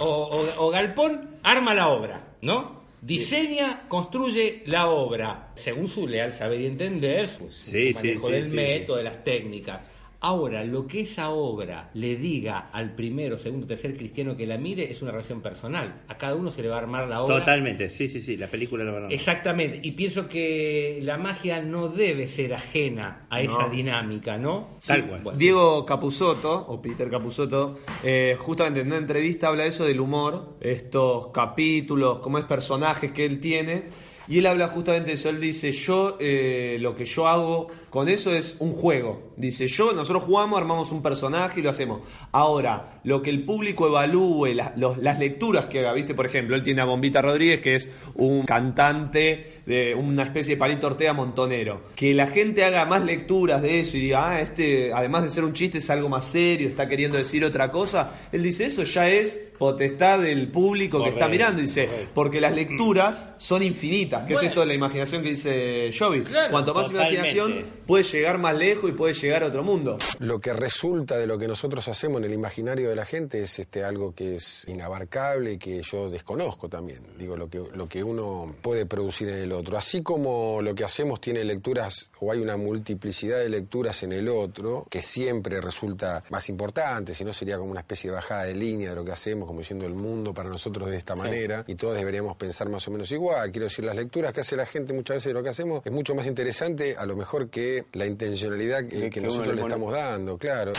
o, 0.00 0.04
o- 0.06 0.66
o 0.66 0.70
galpón, 0.70 1.30
arma 1.42 1.74
la 1.74 1.88
obra, 1.88 2.34
¿no? 2.42 2.81
Diseña, 3.02 3.88
construye 3.88 4.62
la 4.66 4.88
obra, 4.88 5.50
según 5.56 5.88
su 5.88 6.06
leal 6.06 6.32
saber 6.32 6.60
y 6.60 6.66
entender, 6.66 7.28
su, 7.28 7.50
Sí, 7.50 7.90
manejo 7.92 8.28
sí, 8.28 8.32
del 8.32 8.48
método, 8.54 8.96
de 8.98 9.02
las 9.02 9.24
técnicas. 9.24 9.80
Ahora, 10.24 10.62
lo 10.62 10.86
que 10.86 11.00
esa 11.00 11.30
obra 11.30 11.90
le 11.94 12.14
diga 12.14 12.70
al 12.72 12.94
primero, 12.94 13.38
segundo, 13.38 13.66
tercer 13.66 13.96
cristiano 13.96 14.36
que 14.36 14.46
la 14.46 14.56
mire 14.56 14.88
es 14.88 15.02
una 15.02 15.10
relación 15.10 15.40
personal. 15.40 16.02
A 16.06 16.16
cada 16.16 16.36
uno 16.36 16.52
se 16.52 16.62
le 16.62 16.68
va 16.68 16.76
a 16.76 16.78
armar 16.78 17.08
la 17.08 17.22
obra. 17.22 17.40
Totalmente, 17.40 17.88
sí, 17.88 18.06
sí, 18.06 18.20
sí. 18.20 18.36
La 18.36 18.46
película 18.46 18.84
lo 18.84 18.92
van 18.92 19.04
a 19.06 19.08
Exactamente. 19.08 19.80
Y 19.82 19.90
pienso 19.90 20.28
que 20.28 21.00
la 21.02 21.18
magia 21.18 21.60
no 21.60 21.88
debe 21.88 22.28
ser 22.28 22.54
ajena 22.54 23.26
a 23.30 23.40
esa 23.40 23.68
dinámica, 23.68 24.38
¿no? 24.38 24.68
Tal 24.86 25.08
cual. 25.08 25.22
Bueno, 25.22 25.38
Diego 25.40 25.84
Capusotto, 25.84 26.66
o 26.68 26.80
Peter 26.80 27.10
Capusotto, 27.10 27.78
eh, 28.04 28.36
justamente 28.38 28.78
en 28.82 28.86
una 28.86 28.98
entrevista 28.98 29.48
habla 29.48 29.66
eso 29.66 29.84
del 29.84 29.98
humor, 29.98 30.56
estos 30.60 31.32
capítulos, 31.32 32.20
como 32.20 32.38
es 32.38 32.44
personajes 32.44 33.10
que 33.10 33.24
él 33.24 33.40
tiene, 33.40 33.86
y 34.28 34.38
él 34.38 34.46
habla 34.46 34.68
justamente 34.68 35.08
de 35.08 35.14
eso, 35.14 35.28
él 35.28 35.40
dice, 35.40 35.72
yo, 35.72 36.16
eh, 36.20 36.76
lo 36.80 36.94
que 36.94 37.04
yo 37.04 37.26
hago 37.26 37.66
con 37.90 38.08
eso 38.08 38.32
es 38.34 38.56
un 38.60 38.70
juego, 38.70 39.31
Dice, 39.42 39.66
yo, 39.66 39.92
nosotros 39.92 40.22
jugamos, 40.22 40.56
armamos 40.58 40.92
un 40.92 41.02
personaje 41.02 41.58
y 41.58 41.62
lo 41.64 41.70
hacemos. 41.70 42.00
Ahora, 42.30 43.00
lo 43.04 43.20
que 43.22 43.30
el 43.30 43.44
público 43.44 43.88
evalúe, 43.88 44.54
la- 44.54 44.72
los- 44.76 44.98
las 44.98 45.18
lecturas 45.18 45.66
que 45.66 45.80
haga, 45.80 45.92
¿viste? 45.92 46.14
Por 46.14 46.26
ejemplo, 46.26 46.54
él 46.54 46.62
tiene 46.62 46.80
a 46.80 46.84
Bombita 46.84 47.20
Rodríguez, 47.20 47.60
que 47.60 47.74
es 47.74 47.90
un 48.14 48.44
cantante 48.46 49.62
de 49.66 49.94
una 49.94 50.22
especie 50.24 50.54
de 50.54 50.58
palito 50.60 50.86
Ortega 50.86 51.12
montonero. 51.12 51.82
Que 51.96 52.14
la 52.14 52.26
gente 52.28 52.64
haga 52.64 52.84
más 52.84 53.04
lecturas 53.04 53.62
de 53.62 53.80
eso 53.80 53.96
y 53.96 54.00
diga, 54.00 54.30
ah, 54.30 54.40
este, 54.40 54.92
además 54.92 55.24
de 55.24 55.30
ser 55.30 55.44
un 55.44 55.52
chiste, 55.52 55.78
es 55.78 55.90
algo 55.90 56.08
más 56.08 56.24
serio, 56.26 56.68
está 56.68 56.88
queriendo 56.88 57.16
decir 57.16 57.44
otra 57.44 57.70
cosa. 57.70 58.10
Él 58.30 58.42
dice, 58.42 58.66
eso 58.66 58.84
ya 58.84 59.08
es 59.08 59.50
potestad 59.58 60.20
del 60.20 60.48
público 60.48 61.02
que 61.02 61.10
está 61.10 61.26
mirando. 61.28 61.60
Dice, 61.62 61.86
correcto. 61.86 62.10
porque 62.14 62.40
las 62.40 62.54
lecturas 62.54 63.34
son 63.38 63.62
infinitas, 63.62 64.22
que 64.24 64.34
Bueno. 64.34 64.40
es 64.40 64.48
esto 64.50 64.60
de 64.60 64.66
la 64.66 64.74
imaginación 64.74 65.22
que 65.22 65.30
dice 65.30 65.90
Jovi. 65.96 66.22
Claro, 66.22 66.50
Cuanto 66.50 66.74
más 66.74 66.86
totalmente. 66.90 67.14
imaginación, 67.30 67.64
puede 67.86 68.04
llegar 68.04 68.38
más 68.38 68.54
lejos 68.54 68.90
y 68.90 68.92
puede 68.92 69.14
llegar 69.14 69.31
a 69.40 69.46
otro 69.46 69.62
mundo. 69.62 69.98
Lo 70.18 70.40
que 70.40 70.52
resulta 70.52 71.16
de 71.16 71.26
lo 71.26 71.38
que 71.38 71.48
nosotros 71.48 71.88
hacemos 71.88 72.18
en 72.18 72.24
el 72.24 72.32
imaginario 72.32 72.88
de 72.88 72.96
la 72.96 73.04
gente 73.04 73.42
es 73.42 73.58
este 73.58 73.84
algo 73.84 74.14
que 74.14 74.36
es 74.36 74.64
inabarcable 74.68 75.52
y 75.52 75.58
que 75.58 75.82
yo 75.82 76.10
desconozco 76.10 76.68
también. 76.68 77.02
Digo, 77.18 77.36
lo 77.36 77.48
que, 77.48 77.62
lo 77.72 77.88
que 77.88 78.02
uno 78.04 78.54
puede 78.60 78.86
producir 78.86 79.28
en 79.28 79.38
el 79.38 79.52
otro. 79.52 79.78
Así 79.78 80.02
como 80.02 80.60
lo 80.60 80.74
que 80.74 80.84
hacemos 80.84 81.20
tiene 81.20 81.44
lecturas 81.44 82.10
o 82.20 82.32
hay 82.32 82.40
una 82.40 82.56
multiplicidad 82.56 83.38
de 83.38 83.48
lecturas 83.48 84.02
en 84.02 84.12
el 84.12 84.28
otro, 84.28 84.86
que 84.90 85.02
siempre 85.02 85.60
resulta 85.60 86.24
más 86.30 86.48
importante, 86.48 87.14
si 87.14 87.24
no 87.24 87.32
sería 87.32 87.58
como 87.58 87.70
una 87.70 87.80
especie 87.80 88.10
de 88.10 88.16
bajada 88.16 88.44
de 88.44 88.54
línea 88.54 88.90
de 88.90 88.96
lo 88.96 89.04
que 89.04 89.12
hacemos, 89.12 89.46
como 89.46 89.60
diciendo 89.60 89.86
el 89.86 89.94
mundo 89.94 90.34
para 90.34 90.48
nosotros 90.48 90.90
de 90.90 90.96
esta 90.96 91.16
manera, 91.16 91.64
y 91.66 91.74
todos 91.74 91.96
deberíamos 91.96 92.36
pensar 92.36 92.68
más 92.68 92.86
o 92.88 92.90
menos 92.90 93.10
igual. 93.10 93.50
Quiero 93.50 93.64
decir, 93.64 93.84
las 93.84 93.96
lecturas 93.96 94.32
que 94.32 94.40
hace 94.40 94.56
la 94.56 94.66
gente 94.66 94.92
muchas 94.92 95.16
veces 95.16 95.30
de 95.30 95.34
lo 95.34 95.42
que 95.42 95.48
hacemos 95.48 95.82
es 95.84 95.92
mucho 95.92 96.14
más 96.14 96.26
interesante 96.26 96.96
a 96.96 97.06
lo 97.06 97.16
mejor 97.16 97.50
que 97.50 97.84
la 97.92 98.06
intencionalidad 98.06 98.86
que, 98.86 98.98
Sí, 98.98 99.10
que 99.10 99.11
que 99.12 99.20
nosotros 99.20 99.54
le 99.54 99.62
estamos 99.62 99.92
dando, 99.92 100.38
claro. 100.38 100.72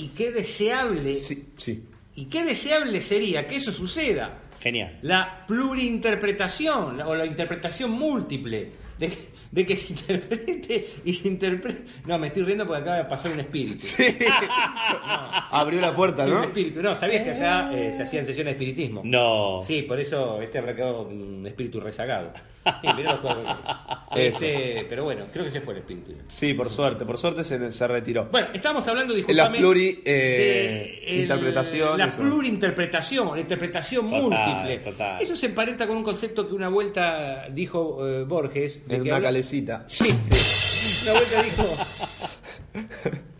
Y 0.00 0.08
qué 0.08 0.30
deseable, 0.32 1.14
Sí, 1.14 1.48
sí. 1.56 1.84
y 2.16 2.26
qué 2.26 2.44
deseable 2.44 3.00
sería 3.00 3.46
que 3.46 3.56
eso 3.56 3.72
suceda. 3.72 4.40
Genial. 4.60 4.98
La 5.02 5.44
plurinterpretación 5.46 6.96
la- 6.98 7.06
o 7.08 7.14
la 7.14 7.26
interpretación 7.26 7.90
múltiple 7.92 8.70
de, 8.98 9.08
que- 9.08 9.28
de 9.52 9.66
que 9.66 9.76
se 9.76 9.92
interprete 9.92 10.88
y 11.04 11.12
se 11.12 11.28
interprete. 11.28 11.84
No, 12.06 12.18
me 12.18 12.28
estoy 12.28 12.44
riendo 12.44 12.66
porque 12.66 12.80
acaba 12.82 12.96
de 12.96 13.04
pasar 13.04 13.32
un 13.32 13.40
espíritu. 13.40 13.80
Sí. 13.86 14.04
Abrió 15.50 15.80
la 15.80 15.94
puerta, 15.94 16.24
Sí, 16.24 16.30
un 16.30 16.36
¿no? 16.38 16.44
espíritu. 16.44 16.82
No, 16.82 16.94
¿sabías 16.94 17.22
que 17.24 17.30
acá 17.32 17.70
eh, 17.72 17.92
se 17.96 18.02
hacían 18.04 18.24
sesiones 18.26 18.56
de 18.56 18.64
espiritismo? 18.64 19.02
No. 19.04 19.62
Sí, 19.66 19.82
por 19.82 20.00
eso 20.00 20.40
este 20.40 20.58
habrá 20.58 20.74
quedado 20.74 21.02
un 21.02 21.46
espíritu 21.46 21.80
rezagado. 21.80 22.32
Sí. 22.64 24.20
Este, 24.20 24.86
pero 24.88 25.04
bueno, 25.04 25.24
creo 25.32 25.44
que 25.44 25.50
se 25.50 25.60
fue 25.60 25.74
el 25.74 25.80
espíritu. 25.80 26.12
Sí, 26.28 26.54
por 26.54 26.70
suerte, 26.70 27.04
por 27.04 27.18
suerte 27.18 27.44
se, 27.44 27.70
se 27.72 27.86
retiró. 27.88 28.28
Bueno, 28.30 28.48
estamos 28.54 28.86
hablando, 28.88 29.12
La 29.12 29.16
disculpame, 29.18 29.58
pluri, 29.58 30.02
eh, 30.04 31.00
de 31.04 31.14
el- 31.16 31.20
interpretación, 31.22 31.98
La 31.98 32.10
plurinterpretación, 32.10 33.34
la 33.34 33.40
interpretación 33.40 34.08
Total, 34.08 34.22
múltiple. 34.22 34.78
total. 34.78 35.22
Eso 35.22 35.36
se 35.36 35.46
emparenta 35.46 35.86
con 35.86 35.96
un 35.96 36.04
concepto 36.04 36.48
que 36.48 36.54
una 36.54 36.68
vuelta 36.68 37.48
dijo 37.50 38.06
eh, 38.08 38.24
Borges. 38.24 38.86
de 38.86 38.96
En 38.96 39.02
que 39.02 39.08
una 39.08 39.16
habla- 39.16 39.28
calecita. 39.28 39.84
Sí, 39.88 40.10
sí. 40.30 41.08
Una 41.10 41.18
vuelta 41.18 41.42
dijo 41.42 41.64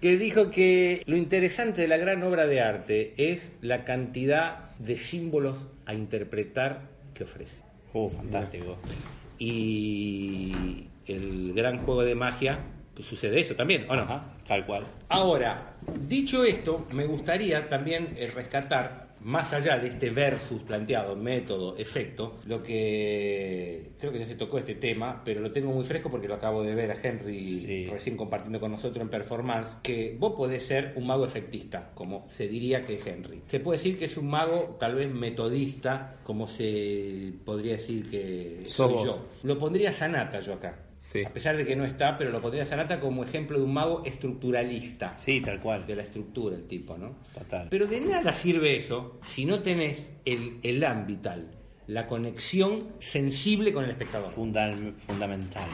que 0.01 0.17
dijo 0.19 0.51
que 0.51 1.03
lo 1.07 1.17
interesante 1.17 1.83
de 1.83 1.89
la 1.89 1.97
gran 1.97 2.23
obra 2.23 2.47
de 2.47 2.61
arte 2.61 3.15
es 3.17 3.53
la 3.63 3.85
cantidad 3.85 4.71
de 4.79 4.99
símbolos 4.99 5.67
a 5.87 5.95
interpretar 5.95 6.83
que 7.15 7.25
ofrece. 7.25 7.64
Uh, 7.95 8.11
fantástico. 8.11 8.77
Y 9.39 10.87
el 11.07 11.55
gran 11.55 11.79
juego 11.79 12.03
de 12.03 12.15
magia 12.15 12.59
pues, 12.95 13.07
sucede 13.07 13.41
eso 13.41 13.55
también, 13.55 13.87
¿o 13.89 13.97
no? 13.97 14.03
Ajá, 14.03 14.35
tal 14.47 14.67
cual. 14.67 14.85
Ahora, 15.09 15.75
dicho 16.07 16.45
esto, 16.45 16.87
me 16.93 17.07
gustaría 17.07 17.69
también 17.69 18.15
eh, 18.17 18.31
rescatar, 18.35 19.04
más 19.25 19.53
allá 19.53 19.79
de 19.79 19.89
este 19.89 20.11
versus 20.11 20.63
planteado, 20.63 21.17
método, 21.17 21.77
efecto, 21.77 22.39
lo 22.47 22.63
que 22.63 23.93
creo 23.99 24.13
que 24.13 24.19
ya 24.19 24.27
se 24.27 24.35
tocó 24.35 24.59
este 24.59 24.75
tema, 24.75 25.23
pero 25.25 25.41
lo 25.41 25.51
tengo 25.51 25.73
muy 25.73 25.85
fresco 25.85 26.11
porque 26.11 26.29
lo 26.29 26.35
acabo 26.35 26.63
de 26.63 26.75
ver 26.75 26.91
a 26.91 27.01
Henry 27.03 27.41
Sí. 27.41 27.87
recién 27.87 28.17
compartiendo 28.17 28.61
con 28.61 28.71
nosotros 28.71 29.03
en 29.03 29.09
performance, 29.09 29.77
que 29.83 30.17
vos 30.19 30.35
podés 30.35 30.65
ser 30.65 30.93
un 30.97 31.07
mago 31.07 31.25
efectista, 31.25 31.91
como 31.95 32.27
se 32.31 32.47
diría 32.49 32.85
que 32.85 32.95
es 32.97 33.07
Henry. 33.07 33.43
Se 33.47 33.61
puede 33.61 33.79
decir 33.79 33.99
que 33.99 34.05
es 34.05 34.17
un 34.17 34.29
mago 34.29 34.77
tal 34.79 34.95
vez 34.95 35.13
metodista, 35.13 36.17
como 36.23 36.47
se 36.47 37.33
podría 37.45 37.73
decir 37.73 38.11
que 38.11 38.61
soy 38.67 38.93
yo. 39.05 39.27
Lo 39.43 39.59
pondría 39.59 39.93
Sanata 39.93 40.41
yo 40.41 40.55
acá. 40.55 40.79
Sí. 41.07 41.23
A 41.23 41.29
pesar 41.31 41.55
de 41.57 41.67
que 41.67 41.77
no 41.77 41.85
está, 41.85 42.17
pero 42.17 42.31
lo 42.31 42.41
pondría 42.41 42.65
Sanata 42.65 42.99
como 42.99 43.25
ejemplo 43.25 43.59
de 43.59 43.65
un 43.65 43.75
mago 43.75 44.03
estructuralista. 44.07 45.15
Sí, 45.17 45.41
tal 45.41 45.61
cual. 45.61 45.87
De 45.87 45.95
la 45.97 46.03
estructura, 46.03 46.57
el 46.57 46.67
tipo, 46.67 46.97
¿no? 46.97 47.17
Total. 47.35 47.69
Pero 47.71 47.87
de 47.87 48.01
nada 48.01 48.33
sirve 48.33 48.77
eso 48.77 49.19
si 49.23 49.45
no 49.45 49.61
tenés 49.61 50.09
el, 50.25 50.59
el 50.63 50.83
ámbital, 50.83 51.51
la 51.87 52.07
conexión 52.07 52.89
sensible 53.01 53.73
con 53.73 53.85
el 53.85 53.91
espectador. 53.91 54.33
Fundal- 54.35 54.95
fundamental. 54.97 55.69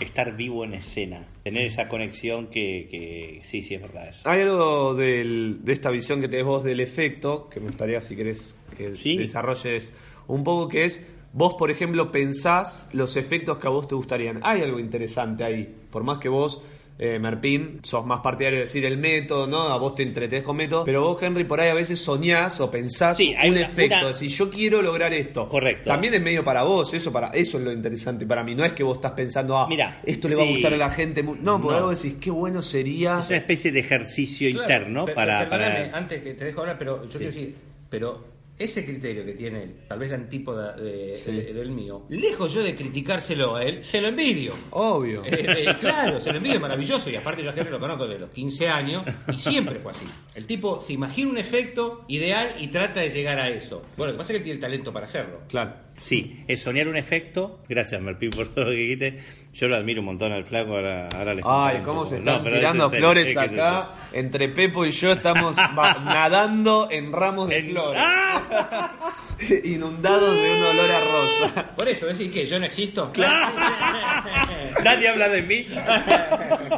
Estar 0.00 0.36
vivo 0.36 0.64
en 0.64 0.74
escena. 0.74 1.26
Tener 1.44 1.64
esa 1.66 1.88
conexión 1.88 2.48
que, 2.48 2.86
que 2.90 3.40
sí, 3.42 3.62
sí, 3.62 3.74
es 3.74 3.80
verdad 3.82 4.08
eso. 4.08 4.28
Hay 4.28 4.42
algo 4.42 4.94
del- 4.94 5.64
de 5.64 5.72
esta 5.72 5.90
visión 5.90 6.20
que 6.20 6.28
tenés 6.28 6.44
vos 6.44 6.62
del 6.62 6.80
efecto, 6.80 7.48
que 7.48 7.60
me 7.60 7.68
gustaría 7.68 8.00
si 8.02 8.14
querés 8.16 8.56
que 8.76 8.94
Sí. 8.96 9.16
desarrolles 9.16 9.94
un 10.26 10.44
poco, 10.44 10.68
que 10.68 10.84
es, 10.84 11.06
vos 11.34 11.54
por 11.54 11.70
ejemplo 11.70 12.10
pensás 12.10 12.88
los 12.94 13.16
efectos 13.16 13.58
que 13.58 13.66
a 13.66 13.70
vos 13.70 13.86
te 13.86 13.94
gustarían. 13.94 14.40
Hay 14.42 14.62
algo 14.62 14.78
interesante 14.78 15.44
ahí, 15.44 15.74
por 15.90 16.02
más 16.02 16.18
que 16.18 16.28
vos... 16.30 16.62
Eh, 16.96 17.18
Merpín, 17.18 17.80
sos 17.82 18.06
más 18.06 18.20
partidario 18.20 18.60
de 18.60 18.66
decir 18.66 18.84
el 18.84 18.96
método, 18.98 19.48
¿no? 19.48 19.62
A 19.62 19.76
vos 19.78 19.96
te 19.96 20.04
entretenés 20.04 20.44
con 20.44 20.56
método. 20.56 20.84
Pero 20.84 21.02
vos, 21.02 21.20
Henry, 21.20 21.42
por 21.42 21.60
ahí 21.60 21.68
a 21.68 21.74
veces 21.74 21.98
soñás 21.98 22.60
o 22.60 22.70
pensás 22.70 23.16
Sí, 23.16 23.34
hay 23.36 23.50
un 23.50 23.56
una- 23.56 23.66
efecto. 23.66 23.96
una- 23.98 24.06
Decir, 24.06 24.30
yo 24.30 24.48
quiero 24.48 24.80
lograr 24.80 25.12
esto. 25.12 25.48
Correcto. 25.48 25.88
También 25.88 26.14
es 26.14 26.22
medio 26.22 26.44
para 26.44 26.62
vos, 26.62 26.94
eso 26.94 27.12
para 27.12 27.30
eso 27.30 27.58
es 27.58 27.64
lo 27.64 27.72
interesante 27.72 28.24
para 28.26 28.44
mí. 28.44 28.54
No 28.54 28.64
es 28.64 28.74
que 28.74 28.84
vos 28.84 28.98
estás 28.98 29.10
pensando, 29.10 29.58
ah, 29.58 29.66
Mira, 29.68 30.02
esto 30.04 30.28
le 30.28 30.36
va 30.36 30.44
a 30.44 30.46
gustar 30.46 30.72
a 30.72 30.76
la 30.76 30.90
gente. 30.90 31.20
No, 31.24 31.60
porque 31.60 31.80
No. 31.80 31.86
vos 31.86 32.00
decís, 32.00 32.16
qué 32.20 32.30
bueno 32.30 32.62
sería. 32.62 33.18
Es 33.18 33.26
una 33.26 33.38
especie 33.38 33.72
de 33.72 33.80
ejercicio 33.80 34.48
Claro, 34.52 34.62
interno 34.62 35.04
para, 35.12 35.48
perdóname, 35.50 35.86
para- 35.86 35.98
Antes 35.98 36.22
que 36.22 36.34
te 36.34 36.44
dejo 36.44 36.60
hablar, 36.60 36.78
pero 36.78 37.02
yo 37.02 37.08
quiero 37.18 37.26
decir, 37.26 37.56
pero 37.90 38.24
ese 38.58 38.84
criterio 38.84 39.24
que 39.24 39.32
tiene 39.32 39.62
él, 39.64 39.74
tal 39.88 39.98
vez 39.98 40.10
la 40.10 40.16
antípoda 40.16 40.72
de- 40.76 41.14
Sí. 41.16 41.32
de- 41.32 41.52
del 41.52 41.70
mío, 41.70 42.06
lejos 42.08 42.52
yo 42.54 42.62
de 42.62 42.74
criticárselo 42.76 43.56
a 43.56 43.64
él, 43.64 43.82
se 43.82 44.00
lo 44.00 44.08
envidio. 44.08 44.54
Obvio. 44.70 45.24
Eh, 45.24 45.46
eh, 45.68 45.74
claro, 45.80 46.20
se 46.20 46.30
lo 46.30 46.38
envidio 46.38 46.60
maravilloso 46.60 47.10
y 47.10 47.16
aparte 47.16 47.42
yo 47.42 47.50
a 47.50 47.54
Henry 47.54 47.70
lo 47.70 47.80
conozco 47.80 48.06
desde 48.06 48.20
los 48.20 48.30
15 48.30 48.68
años 48.68 49.02
y 49.32 49.38
siempre 49.38 49.80
fue 49.80 49.90
así. 49.92 50.06
El 50.34 50.46
tipo 50.46 50.80
se 50.80 50.92
imagina 50.92 51.30
un 51.30 51.38
efecto 51.38 52.04
ideal 52.08 52.54
y 52.60 52.68
trata 52.68 53.00
de 53.00 53.10
llegar 53.10 53.38
a 53.38 53.48
eso. 53.48 53.82
Bueno, 53.96 54.12
lo 54.12 54.18
que 54.18 54.22
pasa 54.22 54.32
es 54.32 54.34
que 54.34 54.36
él 54.38 54.44
tiene 54.44 54.54
el 54.56 54.60
talento 54.60 54.92
para 54.92 55.06
hacerlo. 55.06 55.40
Claro. 55.48 55.72
Sí, 56.00 56.44
es 56.48 56.62
soñar 56.62 56.88
un 56.88 56.96
efecto. 56.96 57.60
Gracias, 57.68 58.00
Merpín, 58.00 58.30
por 58.30 58.48
todo 58.48 58.66
lo 58.66 58.70
que 58.72 58.76
dijiste. 58.76 59.20
Yo 59.54 59.68
lo 59.68 59.76
admiro 59.76 60.00
un 60.00 60.06
montón 60.06 60.32
al 60.32 60.44
flaco. 60.44 60.74
Ahora, 60.74 61.08
ahora 61.16 61.34
les 61.34 61.44
Ay, 61.46 61.80
cómo 61.82 62.04
se 62.04 62.16
están 62.16 62.38
No, 62.38 62.42
pero 62.42 62.56
es 62.56 62.60
tirando 62.60 62.90
flores 62.90 63.24
es 63.30 63.30
es 63.30 63.36
acá. 63.36 63.90
Entre 64.12 64.48
Pepo 64.48 64.84
y 64.84 64.90
yo 64.90 65.12
estamos 65.12 65.56
nadando 66.04 66.88
en 66.90 67.12
ramos 67.12 67.48
de 67.48 67.62
flores. 67.62 68.02
¡Ah! 68.04 68.92
Inundados 69.64 70.34
de 70.34 70.50
un 70.50 70.62
olor 70.62 70.90
a 70.90 71.00
rosa. 71.00 71.70
Por 71.76 71.88
eso, 71.88 72.06
decir 72.06 72.32
que 72.32 72.46
yo 72.46 72.58
no 72.58 72.66
existo. 72.66 73.10
serio. 73.14 73.30
Nadie 74.84 75.08
habla 75.08 75.28
de 75.28 75.42
mí. 75.42 75.66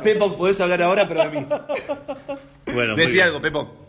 Pepo, 0.02 0.36
podés 0.36 0.60
hablar 0.60 0.82
ahora, 0.82 1.08
pero 1.08 1.28
de 1.28 1.40
mí. 1.40 1.46
Bueno, 2.72 2.94
Decí 2.94 3.18
algo, 3.20 3.40
Pepo. 3.40 3.85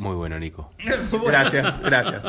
Muy 0.00 0.16
bueno, 0.16 0.38
Nico. 0.38 0.72
Gracias, 1.26 1.78
gracias. 1.80 2.22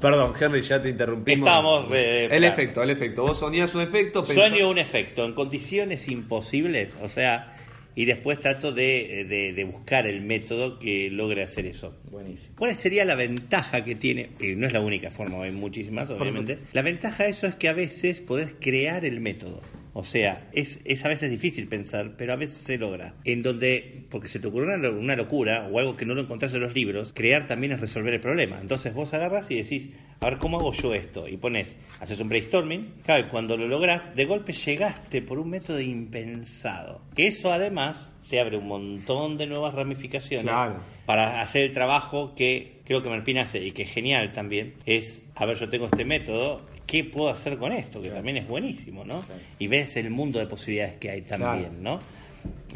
Perdón, 0.00 0.32
Henry, 0.38 0.60
ya 0.60 0.82
te 0.82 0.90
interrumpimos. 0.90 1.46
Estábamos, 1.48 1.86
eh, 1.94 2.24
el 2.24 2.28
claro. 2.28 2.46
efecto, 2.46 2.82
el 2.82 2.90
efecto. 2.90 3.22
Vos 3.22 3.38
soñás 3.38 3.74
un 3.74 3.80
efecto, 3.80 4.22
pensás- 4.22 4.50
Sueño 4.50 4.68
un 4.68 4.76
efecto 4.78 5.24
en 5.24 5.32
condiciones 5.32 6.08
imposibles, 6.08 6.94
o 7.02 7.08
sea, 7.08 7.54
y 7.94 8.04
después 8.04 8.38
trato 8.40 8.70
de, 8.70 9.24
de- 9.26 9.54
de 9.54 9.64
buscar 9.64 10.06
el 10.06 10.20
método 10.20 10.78
que 10.78 11.08
logre 11.10 11.42
hacer 11.42 11.64
eso. 11.64 11.96
Buenísimo. 12.10 12.54
¿Cuál 12.58 12.76
sería 12.76 13.06
la 13.06 13.14
ventaja 13.14 13.82
que 13.82 13.94
tiene? 13.94 14.28
Y 14.38 14.54
no 14.54 14.66
es 14.66 14.74
la 14.74 14.80
única 14.82 15.10
forma, 15.10 15.42
hay 15.42 15.52
muchísimas, 15.52 16.10
obviamente. 16.10 16.58
La 16.74 16.82
ventaja 16.82 17.24
de 17.24 17.30
eso 17.30 17.46
es 17.46 17.54
que 17.54 17.70
a 17.70 17.72
veces 17.72 18.20
podés 18.20 18.54
crear 18.60 19.06
el 19.06 19.20
método. 19.20 19.60
O 19.98 20.04
sea, 20.04 20.46
es, 20.52 20.78
es 20.84 21.02
a 21.06 21.08
veces 21.08 21.30
difícil 21.30 21.68
pensar, 21.68 22.16
pero 22.18 22.34
a 22.34 22.36
veces 22.36 22.58
se 22.58 22.76
logra. 22.76 23.14
En 23.24 23.42
donde, 23.42 24.04
porque 24.10 24.28
se 24.28 24.38
te 24.38 24.46
ocurre 24.46 24.76
una, 24.76 24.90
una 24.90 25.16
locura 25.16 25.66
o 25.72 25.78
algo 25.78 25.96
que 25.96 26.04
no 26.04 26.14
lo 26.14 26.20
encontrás 26.20 26.52
en 26.52 26.60
los 26.60 26.74
libros, 26.74 27.14
crear 27.14 27.46
también 27.46 27.72
es 27.72 27.80
resolver 27.80 28.12
el 28.12 28.20
problema. 28.20 28.58
Entonces 28.60 28.92
vos 28.92 29.14
agarras 29.14 29.50
y 29.50 29.56
decís, 29.56 29.88
a 30.20 30.26
ver, 30.28 30.36
¿cómo 30.38 30.58
hago 30.58 30.70
yo 30.74 30.92
esto? 30.94 31.26
Y 31.26 31.38
pones, 31.38 31.76
haces 31.98 32.20
un 32.20 32.28
brainstorming, 32.28 32.92
claro, 33.04 33.24
y 33.26 33.30
cuando 33.30 33.56
lo 33.56 33.66
lográs, 33.68 34.14
de 34.14 34.26
golpe 34.26 34.52
llegaste 34.52 35.22
por 35.22 35.38
un 35.38 35.48
método 35.48 35.80
impensado. 35.80 37.00
Que 37.14 37.28
eso 37.28 37.50
además 37.50 38.14
te 38.28 38.38
abre 38.38 38.58
un 38.58 38.66
montón 38.68 39.38
de 39.38 39.46
nuevas 39.46 39.72
ramificaciones 39.74 40.42
Claro. 40.44 40.80
para 41.06 41.40
hacer 41.40 41.62
el 41.62 41.72
trabajo 41.72 42.34
que 42.34 42.80
creo 42.84 43.02
que 43.02 43.08
Marpín 43.08 43.38
hace 43.38 43.64
y 43.64 43.72
que 43.72 43.84
es 43.84 43.90
genial 43.90 44.32
también, 44.32 44.74
es, 44.84 45.22
a 45.34 45.46
ver, 45.46 45.56
yo 45.56 45.68
tengo 45.70 45.86
este 45.86 46.04
método, 46.04 46.66
¿qué 46.86 47.04
puedo 47.04 47.28
hacer 47.28 47.56
con 47.58 47.72
esto? 47.72 48.00
Que 48.02 48.10
también 48.10 48.36
es 48.38 48.48
buenísimo, 48.48 49.04
¿no? 49.04 49.24
Y 49.58 49.66
ves 49.66 49.96
el 49.96 50.10
mundo 50.10 50.38
de 50.38 50.46
posibilidades 50.46 50.96
que 50.98 51.10
hay 51.10 51.22
también, 51.22 51.82
¿no? 51.82 51.98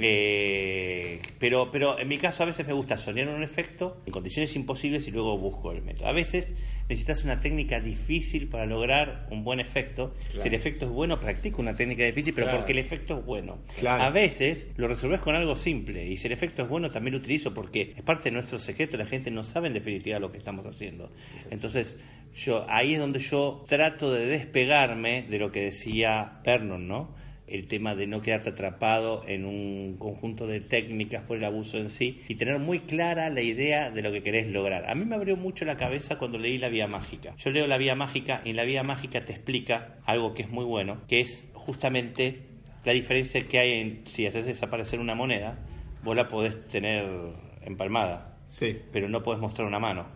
Eh, 0.03 1.21
pero, 1.39 1.71
pero 1.71 1.99
en 1.99 2.09
mi 2.09 2.17
caso 2.17 2.43
a 2.43 2.47
veces 2.47 2.67
me 2.67 2.73
gusta 2.73 2.97
soñar 2.97 3.29
un 3.29 3.43
efecto 3.43 4.01
en 4.07 4.13
condiciones 4.13 4.55
imposibles 4.57 5.07
y 5.09 5.11
luego 5.11 5.37
busco 5.39 5.73
el 5.73 5.83
método. 5.83 6.09
A 6.09 6.13
veces 6.13 6.55
necesitas 6.89 7.25
una 7.25 7.41
técnica 7.41 7.81
difícil 7.81 8.49
para 8.49 8.67
lograr 8.67 9.27
un 9.31 9.45
buen 9.45 9.61
efecto. 9.61 10.15
Si 10.37 10.49
el 10.49 10.55
efecto 10.55 10.87
es 10.87 10.91
bueno, 10.91 11.21
practico 11.21 11.61
una 11.61 11.75
técnica 11.75 12.05
difícil, 12.05 12.35
pero 12.35 12.47
Claro. 12.47 12.59
porque 12.61 12.73
el 12.73 12.79
efecto 12.79 13.19
es 13.19 13.25
bueno. 13.27 13.59
Claro. 13.79 14.03
A 14.05 14.11
veces 14.11 14.69
lo 14.77 14.89
resolves 14.89 15.21
con 15.21 15.35
algo 15.35 15.55
simple 15.57 16.07
y 16.07 16.17
si 16.17 16.27
el 16.29 16.33
efecto 16.33 16.63
es 16.63 16.69
bueno 16.69 16.89
también 16.91 17.13
lo 17.15 17.19
utilizo 17.21 17.53
porque 17.53 17.95
es 17.97 18.03
parte 18.03 18.25
de 18.25 18.33
nuestro 18.33 18.59
secreto, 18.59 18.97
la 18.97 19.07
gente 19.07 19.31
no 19.31 19.43
sabe 19.43 19.69
en 19.69 19.75
definitiva 19.75 20.19
lo 20.19 20.33
que 20.33 20.39
estamos 20.39 20.65
haciendo. 20.67 21.11
Entonces, 21.51 21.99
yo 22.35 22.67
ahí 22.69 22.95
es 22.95 23.01
donde 23.01 23.19
yo 23.19 23.65
trato 23.69 24.13
de 24.13 24.27
despegarme 24.27 25.23
de 25.23 25.39
lo 25.39 25.51
que 25.51 25.65
decía 25.65 26.41
Vernon, 26.45 26.87
¿no? 26.87 27.15
El 27.47 27.67
tema 27.67 27.97
de 27.97 28.07
no 28.07 28.23
quedarte 28.23 28.51
atrapado 28.51 29.25
en 29.27 29.45
un 29.45 29.97
conjunto 29.99 30.47
de 30.47 30.61
técnicas 30.61 31.25
por 31.25 31.37
el 31.37 31.45
abuso 31.45 31.79
en 31.79 31.91
sí 31.91 32.21
y 32.29 32.37
tener 32.37 32.61
muy 32.61 32.81
clara 32.81 33.29
la 33.29 33.43
idea 33.43 33.91
de 33.91 34.03
lo 34.03 34.13
que 34.13 34.23
querés 34.23 34.47
lograr. 34.47 34.89
A 34.89 34.95
mí 34.95 35.05
me 35.05 35.17
abrió 35.17 35.37
mucho 35.37 35.65
la 35.65 35.77
cabeza 35.77 36.17
cuando 36.17 36.39
leí 36.39 36.59
La 36.59 36.69
Vía 36.69 36.87
Mágica. 36.87 37.35
Yo 37.39 37.51
leo 37.51 37.67
La 37.67 37.77
Vía 37.77 37.97
Mágica 37.97 38.41
y 38.45 38.51
en 38.51 38.57
La 38.57 38.65
Vía 38.65 38.85
Mágica 38.85 39.21
te 39.23 39.33
explica 39.33 39.99
algo 40.05 40.33
que 40.33 40.43
es 40.43 40.51
muy 40.51 40.65
bueno, 40.65 41.01
que 41.09 41.21
es 41.21 41.45
justamente 41.55 42.51
la 42.85 42.93
diferencia 42.93 43.41
que 43.43 43.59
hay 43.59 43.73
en 43.81 44.07
si 44.07 44.27
haces 44.27 44.47
desaparecer 44.47 45.01
una 45.01 45.15
moneda, 45.15 45.59
vos 46.03 46.17
la 46.17 46.29
podés 46.29 46.69
tener 46.69 47.05
empalmada, 47.63 48.30
Sí. 48.51 48.77
pero 48.91 49.09
no 49.09 49.23
podés 49.23 49.41
mostrar 49.41 49.69
una 49.69 49.79
mano. 49.79 50.07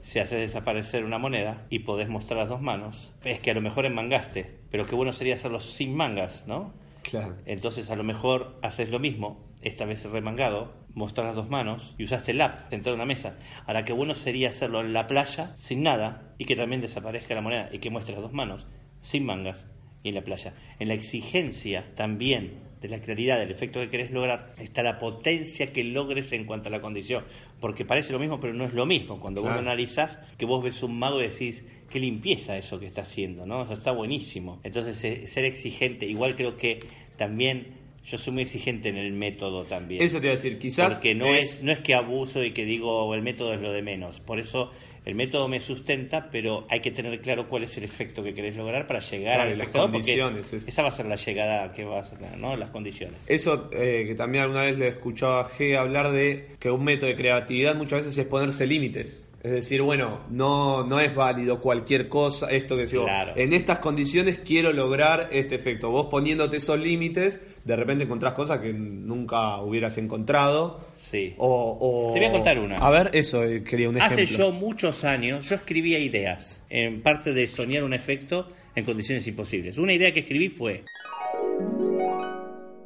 Si 0.00 0.18
haces 0.18 0.40
desaparecer 0.40 1.04
una 1.04 1.18
moneda 1.18 1.66
y 1.68 1.80
podés 1.80 2.08
mostrar 2.08 2.40
las 2.40 2.48
dos 2.48 2.62
manos, 2.62 3.12
es 3.22 3.38
que 3.40 3.50
a 3.50 3.54
lo 3.54 3.60
mejor 3.60 3.84
enmangaste, 3.84 4.60
pero 4.70 4.86
qué 4.86 4.94
bueno 4.94 5.12
sería 5.12 5.34
hacerlo 5.34 5.60
sin 5.60 5.94
mangas, 5.94 6.46
¿no? 6.46 6.72
Claro. 7.02 7.36
Entonces 7.44 7.90
a 7.90 7.96
lo 7.96 8.02
mejor 8.02 8.58
haces 8.62 8.88
lo 8.88 8.98
mismo, 8.98 9.44
esta 9.60 9.84
vez 9.84 10.04
remangado, 10.06 10.72
mostrar 10.94 11.26
las 11.26 11.36
dos 11.36 11.50
manos 11.50 11.94
y 11.98 12.04
usaste 12.04 12.30
el 12.30 12.40
app 12.40 12.70
sentado 12.70 12.94
en 12.94 13.00
una 13.00 13.06
mesa. 13.06 13.36
Ahora 13.66 13.84
qué 13.84 13.92
bueno 13.92 14.14
sería 14.14 14.48
hacerlo 14.48 14.80
en 14.80 14.94
la 14.94 15.06
playa 15.06 15.52
sin 15.54 15.82
nada 15.82 16.34
y 16.38 16.46
que 16.46 16.56
también 16.56 16.80
desaparezca 16.80 17.34
la 17.34 17.42
moneda 17.42 17.68
y 17.72 17.78
que 17.78 17.90
muestre 17.90 18.14
las 18.14 18.22
dos 18.22 18.32
manos 18.32 18.66
sin 19.02 19.26
mangas 19.26 19.70
y 20.02 20.08
en 20.08 20.14
la 20.14 20.22
playa. 20.22 20.54
En 20.78 20.88
la 20.88 20.94
exigencia 20.94 21.94
también 21.94 22.71
de 22.82 22.88
la 22.88 23.00
claridad 23.00 23.38
del 23.38 23.52
efecto 23.52 23.80
que 23.80 23.88
querés 23.88 24.10
lograr 24.10 24.54
está 24.58 24.82
la 24.82 24.98
potencia 24.98 25.72
que 25.72 25.84
logres 25.84 26.32
en 26.32 26.44
cuanto 26.44 26.68
a 26.68 26.72
la 26.72 26.80
condición. 26.80 27.24
Porque 27.60 27.84
parece 27.84 28.12
lo 28.12 28.18
mismo, 28.18 28.40
pero 28.40 28.52
no 28.52 28.64
es 28.64 28.74
lo 28.74 28.84
mismo. 28.84 29.20
Cuando 29.20 29.40
vos 29.40 29.52
lo 29.52 29.60
analizás, 29.60 30.18
que 30.36 30.44
vos 30.44 30.62
ves 30.62 30.82
un 30.82 30.98
mago 30.98 31.20
y 31.20 31.28
decís, 31.28 31.64
qué 31.88 32.00
limpieza 32.00 32.56
eso 32.56 32.80
que 32.80 32.86
está 32.86 33.02
haciendo, 33.02 33.46
¿no? 33.46 33.62
Eso 33.62 33.74
está 33.74 33.92
buenísimo. 33.92 34.60
Entonces, 34.64 35.02
eh, 35.04 35.26
ser 35.28 35.44
exigente, 35.44 36.06
igual 36.06 36.34
creo 36.34 36.56
que 36.56 36.80
también 37.16 37.68
yo 38.04 38.18
soy 38.18 38.32
muy 38.32 38.42
exigente 38.42 38.88
en 38.88 38.96
el 38.96 39.12
método 39.12 39.64
también. 39.64 40.02
Eso 40.02 40.18
te 40.18 40.26
iba 40.26 40.34
a 40.34 40.36
decir, 40.36 40.58
quizás. 40.58 40.94
Porque 40.94 41.14
no 41.14 41.32
es, 41.34 41.62
no 41.62 41.70
es 41.70 41.78
que 41.78 41.94
abuso 41.94 42.42
y 42.42 42.52
que 42.52 42.64
digo 42.64 43.14
el 43.14 43.22
método 43.22 43.54
es 43.54 43.60
lo 43.60 43.72
de 43.72 43.82
menos. 43.82 44.18
Por 44.18 44.40
eso 44.40 44.72
el 45.04 45.14
método 45.14 45.48
me 45.48 45.58
sustenta, 45.60 46.28
pero 46.30 46.66
hay 46.70 46.80
que 46.80 46.90
tener 46.92 47.20
claro 47.20 47.48
cuál 47.48 47.64
es 47.64 47.76
el 47.76 47.84
efecto 47.84 48.22
que 48.22 48.32
querés 48.34 48.54
lograr 48.56 48.86
para 48.86 49.00
llegar 49.00 49.34
Claro, 49.34 49.50
al 49.50 49.54
y 49.56 49.58
las 49.58 49.68
condiciones, 49.68 50.52
es- 50.52 50.68
esa 50.68 50.82
va 50.82 50.88
a 50.88 50.92
ser 50.92 51.06
la 51.06 51.16
llegada 51.16 51.72
que 51.72 51.84
vas 51.84 52.12
a 52.12 52.16
tener, 52.18 52.36
¿no? 52.38 52.56
Las 52.56 52.70
condiciones. 52.70 53.16
Eso 53.26 53.68
eh, 53.72 54.04
que 54.06 54.14
también 54.14 54.44
alguna 54.44 54.62
vez 54.62 54.78
le 54.78 54.84
he 54.86 54.88
escuchado 54.88 55.38
a 55.40 55.44
G 55.50 55.76
hablar 55.76 56.12
de 56.12 56.56
que 56.60 56.70
un 56.70 56.84
método 56.84 57.08
de 57.10 57.16
creatividad 57.16 57.74
muchas 57.74 58.00
veces 58.04 58.16
es 58.18 58.26
ponerse 58.26 58.66
límites. 58.66 59.28
Es 59.42 59.50
decir, 59.50 59.82
bueno, 59.82 60.20
no, 60.30 60.84
no 60.86 61.00
es 61.00 61.12
válido 61.16 61.60
cualquier 61.60 62.08
cosa, 62.08 62.48
esto 62.48 62.76
que 62.76 62.86
digo, 62.86 63.04
Claro. 63.06 63.32
en 63.34 63.52
estas 63.52 63.80
condiciones 63.80 64.38
quiero 64.38 64.72
lograr 64.72 65.30
este 65.32 65.56
efecto. 65.56 65.90
Vos 65.90 66.06
poniéndote 66.08 66.58
esos 66.58 66.78
límites, 66.78 67.40
de 67.64 67.74
repente 67.74 68.04
encontrás 68.04 68.34
cosas 68.34 68.60
que 68.60 68.72
nunca 68.72 69.60
hubieras 69.60 69.98
encontrado. 69.98 70.86
Sí. 70.96 71.34
O, 71.38 71.76
o- 71.80 72.12
Te 72.12 72.20
voy 72.20 72.28
a 72.28 72.32
contar 72.32 72.58
una. 72.60 72.76
A 72.76 72.90
ver, 72.90 73.10
eso, 73.14 73.42
eh, 73.42 73.64
quería 73.64 73.88
un 73.88 73.96
ejemplo. 73.96 74.22
Hace 74.22 74.26
yo 74.36 74.52
muchos 74.52 75.02
años, 75.02 75.48
yo 75.48 75.56
escribía 75.56 75.98
ideas, 75.98 76.62
en 76.70 77.02
parte 77.02 77.32
de 77.32 77.48
soñar 77.48 77.82
un 77.82 77.94
efecto 77.94 78.48
en 78.76 78.84
condiciones 78.84 79.26
imposibles. 79.26 79.76
Una 79.76 79.92
idea 79.92 80.12
que 80.12 80.20
escribí 80.20 80.50
fue... 80.50 80.84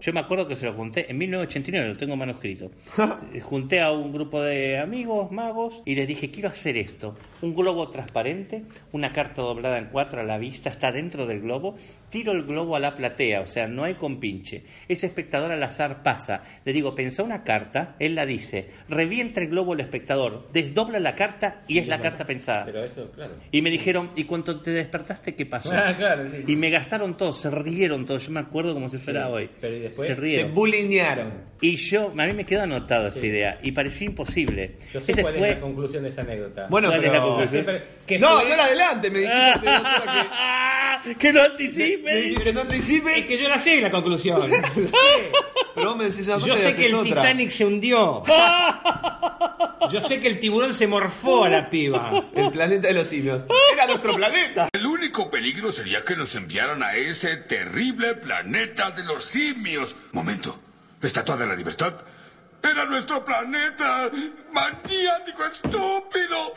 Yo 0.07 0.13
me 0.13 0.21
acuerdo 0.21 0.47
que 0.47 0.55
se 0.55 0.65
lo 0.67 0.73
junté 0.73 1.11
en 1.11 1.19
1989, 1.19 1.89
lo 1.89 1.97
tengo 1.97 2.15
manuscrito. 2.15 2.71
junté 3.43 3.81
a 3.81 3.91
un 3.91 4.13
grupo 4.13 4.41
de 4.41 4.79
amigos, 4.79 5.33
magos, 5.33 5.83
y 5.85 5.97
les 5.97 6.07
dije, 6.07 6.31
quiero 6.31 6.49
hacer 6.49 6.77
esto. 6.77 7.17
Un 7.43 7.57
globo 7.57 7.89
transparente, 7.89 8.63
una 8.93 9.13
carta 9.13 9.43
doblada 9.43 9.79
en 9.79 9.87
cuatro 9.87 10.21
a 10.21 10.23
la 10.23 10.39
vista, 10.39 10.71
está 10.71 10.93
dentro 10.93 11.27
del 11.27 11.41
globo, 11.41 11.75
tiro 12.11 12.33
el 12.33 12.45
globo 12.45 12.77
a 12.77 12.81
la 12.81 12.95
platea, 12.95 13.41
o 13.41 13.47
sea, 13.47 13.67
no 13.67 13.85
hay 13.85 13.95
compinche. 13.95 14.63
Ese 14.89 15.07
espectador 15.07 15.53
al 15.53 15.63
azar 15.63 16.03
pasa. 16.03 16.43
Le 16.65 16.73
digo, 16.73 16.95
pensá 16.95 17.23
una 17.23 17.43
carta, 17.43 17.97
él 17.99 18.15
la 18.15 18.25
dice, 18.27 18.71
revienta 18.89 19.41
el 19.41 19.49
globo 19.49 19.73
al 19.73 19.81
espectador, 19.81 20.49
desdobla 20.53 20.99
la 21.01 21.15
carta 21.15 21.63
y 21.69 21.79
es 21.79 21.87
la 21.87 21.99
carta 22.01 22.25
pensada. 22.25 22.65
Pero 22.65 22.85
eso, 22.85 23.11
claro. 23.13 23.35
Y 23.51 23.63
me 23.63 23.71
dijeron, 23.71 24.09
¿y 24.17 24.25
cuando 24.25 24.61
te 24.61 24.71
despertaste 24.71 25.35
qué 25.35 25.47
pasó? 25.47 25.71
Ah, 25.75 25.95
claro, 25.97 26.29
sí. 26.31 26.45
Y 26.47 26.57
me 26.57 26.71
gastaron 26.71 27.17
todo, 27.17 27.33
se 27.33 27.51
rieron 27.51 28.07
todos. 28.07 28.27
Yo 28.27 28.33
me 28.33 28.41
acuerdo 28.41 28.73
como 28.75 28.89
si 28.89 28.99
fuera 28.99 29.27
Sí, 29.27 29.33
hoy. 29.33 29.51
pero 29.61 29.77
¿y 29.77 29.81
después? 29.81 30.09
Se 30.09 30.15
Te 30.15 30.21
rieron. 30.21 30.55
bulinearon. 30.55 31.33
Y 31.61 31.77
yo, 31.77 32.13
a 32.17 32.27
mí 32.27 32.33
me 32.35 32.45
quedó 32.45 32.63
anotado 32.63 33.09
esa 33.09 33.25
idea 33.27 33.59
y 33.63 33.73
pareció 33.73 34.07
imposible. 34.07 34.77
Yo 34.93 35.01
sé 35.01 35.13
Ese 35.13 35.23
cuál 35.23 35.35
fue. 35.35 35.49
es 35.51 35.55
la 35.57 35.61
conclusión 35.61 36.03
de 36.03 36.09
esa 36.11 36.21
anécdota. 36.23 36.67
Bueno, 36.69 36.89
¿Cuál 36.89 37.05
es 37.05 37.11
pero... 37.11 37.23
la 37.23 37.29
conclusión? 37.29 37.63
Pero, 37.67 37.85
¿qué 38.07 38.19
No, 38.19 38.41
fue? 38.41 38.49
no 38.57 38.63
adelante, 38.63 39.11
me 39.11 39.19
dijiste 39.21 39.41
hace 39.43 39.67
dos 39.67 39.81
horas 40.03 40.27
que 41.19 41.33
no 41.33 41.41
que... 41.41 41.47
anticipe. 41.47 41.96
Dijiste, 41.99 42.53
no 42.53 42.61
anticipe, 42.63 43.19
Es 43.19 43.27
que 43.27 43.39
yo 43.39 43.49
la 43.49 43.59
sé 43.59 43.81
la 43.81 43.91
conclusión. 43.91 44.41
La 44.51 44.69
sé. 44.69 44.89
pero 45.75 45.89
vos 45.89 45.97
me 45.97 46.05
decís 46.05 46.27
una 46.27 46.37
cosa 46.37 46.47
Yo 46.49 46.55
y 46.57 46.59
sé 46.59 46.67
haces 46.69 46.79
que 46.79 46.87
el 46.87 46.95
otra. 46.95 47.23
Titanic 47.23 47.51
se 47.51 47.65
hundió. 47.65 48.23
Yo 49.91 50.01
sé 50.03 50.21
que 50.21 50.27
el 50.27 50.41
tiburón 50.41 50.75
se 50.75 50.87
morfó 50.89 51.45
a 51.45 51.49
la 51.49 51.71
piba. 51.71 52.11
El 52.35 52.51
planeta 52.51 52.89
de 52.89 52.95
los 52.95 53.09
simios. 53.09 53.45
Era 53.73 53.87
nuestro 53.87 54.17
planeta. 54.17 54.69
El 54.73 54.85
único 54.85 55.31
peligro 55.31 55.71
sería 55.71 56.05
que 56.05 56.17
nos 56.17 56.35
enviaran 56.35 56.83
a 56.83 56.95
ese 56.95 57.37
terrible 57.37 58.15
planeta 58.15 58.91
de 58.91 59.05
los 59.05 59.23
simios. 59.23 59.95
Momento. 60.13 60.59
¿La 61.01 61.07
Estatua 61.07 61.37
de 61.37 61.47
la 61.47 61.55
Libertad? 61.55 61.95
¡Era 62.63 62.85
nuestro 62.87 63.25
planeta! 63.25 64.11
¡Maniático 64.53 65.45
estúpido! 65.53 66.55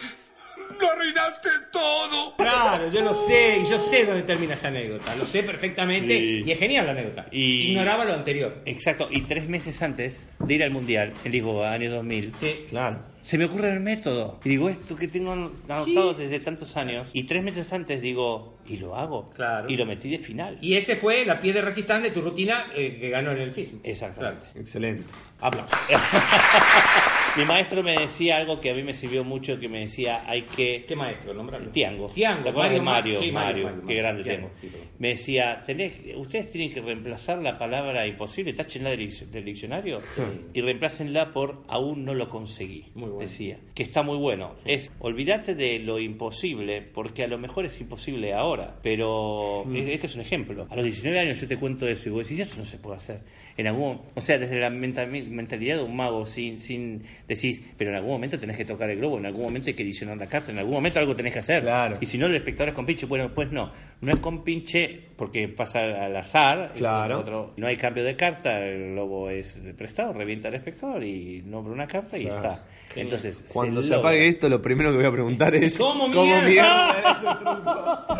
¡Lo 0.79 0.91
arruinaste 0.91 1.49
todo! 1.71 2.35
Claro, 2.37 2.91
yo 2.91 3.01
lo 3.03 3.13
sé, 3.13 3.59
y 3.65 3.69
yo 3.69 3.79
sé 3.79 4.05
dónde 4.05 4.23
termina 4.23 4.53
esa 4.53 4.67
anécdota. 4.69 5.15
Lo 5.15 5.25
sé 5.25 5.43
perfectamente 5.43 6.17
Sí. 6.17 6.43
y 6.45 6.51
es 6.51 6.59
genial 6.59 6.85
la 6.85 6.91
anécdota. 6.91 7.25
Y- 7.31 7.69
Ignoraba 7.69 8.05
lo 8.05 8.13
anterior. 8.13 8.61
Exacto, 8.65 9.07
y 9.09 9.21
tres 9.21 9.47
meses 9.49 9.81
antes 9.81 10.29
de 10.39 10.53
ir 10.53 10.63
al 10.63 10.71
Mundial, 10.71 11.13
en 11.23 11.31
Lisboa, 11.31 11.71
año 11.73 11.91
2000, 11.91 12.33
Sí. 12.39 12.65
Claro. 12.69 13.03
se 13.21 13.37
me 13.37 13.45
ocurre 13.45 13.71
el 13.73 13.79
método. 13.81 14.39
Y 14.45 14.49
digo, 14.49 14.69
esto 14.69 14.95
que 14.95 15.07
tengo 15.07 15.33
anotado 15.33 16.13
desde 16.13 16.39
tantos 16.39 16.75
años. 16.77 17.09
Y 17.13 17.23
tres 17.25 17.43
meses 17.43 17.71
antes 17.73 18.01
digo, 18.01 18.57
y 18.65 18.77
lo 18.77 18.95
hago. 18.95 19.29
Claro. 19.31 19.69
Y 19.69 19.75
lo 19.75 19.85
metí 19.85 20.09
de 20.09 20.19
final. 20.19 20.57
Y 20.61 20.75
ese 20.75 20.95
fue 20.95 21.25
la 21.25 21.41
pie 21.41 21.51
de 21.53 21.61
resistance 21.61 22.07
de 22.09 22.13
tu 22.13 22.21
rutina 22.21 22.67
eh, 22.75 22.97
que 22.99 23.09
ganó 23.09 23.31
en 23.31 23.39
el 23.39 23.51
FISM. 23.51 23.79
Exactamente. 23.83 24.45
Excelente. 24.55 25.03
Aplausos. 25.41 25.77
Mi 27.37 27.45
maestro 27.45 27.83
me 27.83 27.93
decía 27.97 28.37
algo 28.37 28.59
que 28.59 28.69
a 28.71 28.73
mí 28.73 28.83
me 28.83 28.93
sirvió 28.93 29.23
mucho, 29.23 29.59
que 29.59 29.69
me 29.69 29.79
decía, 29.81 30.23
hay 30.27 30.41
que... 30.43 30.83
¿Qué 30.85 30.95
maestro? 30.95 31.33
Nombrarlo. 31.33 31.69
Tiango. 31.71 32.07
Tiango, 32.09 32.43
¿Te 32.43 32.49
acuerdas 32.49 32.73
de 32.73 32.81
Mario, 32.81 33.13
Mario? 33.13 33.21
sí, 33.21 33.31
Mario, 33.31 33.63
Mario, 33.65 33.83
qué 33.87 33.93
grande 33.95 34.23
Tiango, 34.23 34.47
tengo. 34.59 34.73
sí. 34.75 34.81
Me 34.97 35.09
decía, 35.09 35.63
tenés, 35.65 35.93
ustedes 36.17 36.51
tienen 36.51 36.69
que 36.71 36.81
reemplazar 36.81 37.41
la 37.41 37.57
palabra 37.57 38.05
imposible, 38.07 38.51
táchenla 38.53 38.89
del, 38.89 38.99
dic- 39.07 39.27
del 39.27 39.45
diccionario 39.45 40.01
y 40.53 40.59
reemplácenla 40.59 41.31
por 41.31 41.63
aún 41.69 42.03
no 42.03 42.13
lo 42.13 42.27
conseguí. 42.27 42.85
Muy 42.95 43.09
bueno. 43.09 43.19
Decía, 43.19 43.59
que 43.73 43.83
está 43.83 44.01
muy 44.03 44.17
bueno. 44.17 44.55
Es, 44.65 44.91
olvídate 44.99 45.55
de 45.55 45.79
lo 45.79 45.99
imposible, 45.99 46.81
porque 46.81 47.23
a 47.23 47.27
lo 47.27 47.37
mejor 47.37 47.63
es 47.65 47.79
imposible 47.79 48.33
ahora, 48.33 48.75
pero 48.83 49.63
Mm. 49.65 49.75
e- 49.77 49.93
este 49.93 50.07
es 50.07 50.15
un 50.15 50.21
ejemplo. 50.21 50.67
A 50.69 50.75
los 50.75 50.83
19 50.83 51.17
años 51.17 51.39
yo 51.39 51.47
te 51.47 51.55
cuento 51.57 51.87
eso 51.87 52.09
y 52.09 52.11
vos 52.11 52.27
decís, 52.27 52.45
eso 52.45 52.57
no 52.57 52.65
se 52.65 52.77
puede 52.77 52.97
hacer. 52.97 53.21
En 53.55 53.67
algún, 53.67 54.01
o 54.15 54.21
sea, 54.21 54.37
desde 54.37 54.59
la 54.59 54.69
mental- 54.69 55.09
mentalidad 55.09 55.77
de 55.77 55.83
un 55.83 55.95
mago, 55.95 56.25
sin, 56.25 56.59
sin 56.59 57.03
decís, 57.29 57.61
pero 57.77 57.91
en 57.91 57.95
algún 57.95 58.11
momento 58.11 58.37
tenés 58.37 58.57
que 58.57 58.65
tocar 58.65 58.89
el 58.89 58.97
globo, 58.97 59.17
en 59.19 59.25
algún 59.27 59.43
momento 59.43 59.69
hay 59.69 59.73
que 59.75 59.83
edicionar 59.83 60.17
la 60.17 60.27
carta, 60.27 60.51
en 60.51 60.57
algún 60.59 60.73
momento 60.73 60.99
algo 60.99 61.15
tenés 61.15 61.31
que 61.33 61.39
hacer. 61.39 61.61
Claro. 61.61 61.97
Y 62.01 62.05
si 62.05 62.17
no, 62.17 62.25
el 62.25 62.35
espectador 62.35 62.69
es 62.69 62.75
con 62.75 62.85
pinche. 62.85 63.05
Bueno, 63.05 63.31
pues 63.33 63.51
no. 63.51 63.71
No 64.01 64.11
es 64.11 64.19
con 64.19 64.43
pinche 64.43 64.99
porque 65.15 65.47
pasa 65.47 65.79
al 65.79 66.15
azar. 66.17 66.73
Claro. 66.75 67.19
Otro- 67.19 67.53
no 67.55 67.67
hay 67.67 67.75
cambio 67.77 68.03
de 68.03 68.15
carta, 68.17 68.59
el 68.65 68.91
globo 68.93 69.29
es 69.29 69.61
prestado, 69.77 70.11
revienta 70.11 70.49
al 70.49 70.55
espector 70.55 71.01
y 71.03 71.41
nombra 71.45 71.71
una 71.71 71.87
carta 71.87 72.17
y 72.17 72.25
Claro. 72.25 72.37
está. 72.49 72.65
Entonces, 72.95 73.45
Cuando 73.53 73.83
se, 73.83 73.93
apague 73.93 74.27
esto, 74.27 74.49
lo 74.49 74.59
primero 74.59 74.89
que 74.89 74.97
voy 74.97 75.05
a 75.05 75.11
preguntar 75.11 75.53
es... 75.53 75.77
¿Cómo 75.77 76.07
mierda? 76.07 76.89
ese 76.99 77.27
truco? 77.43 78.17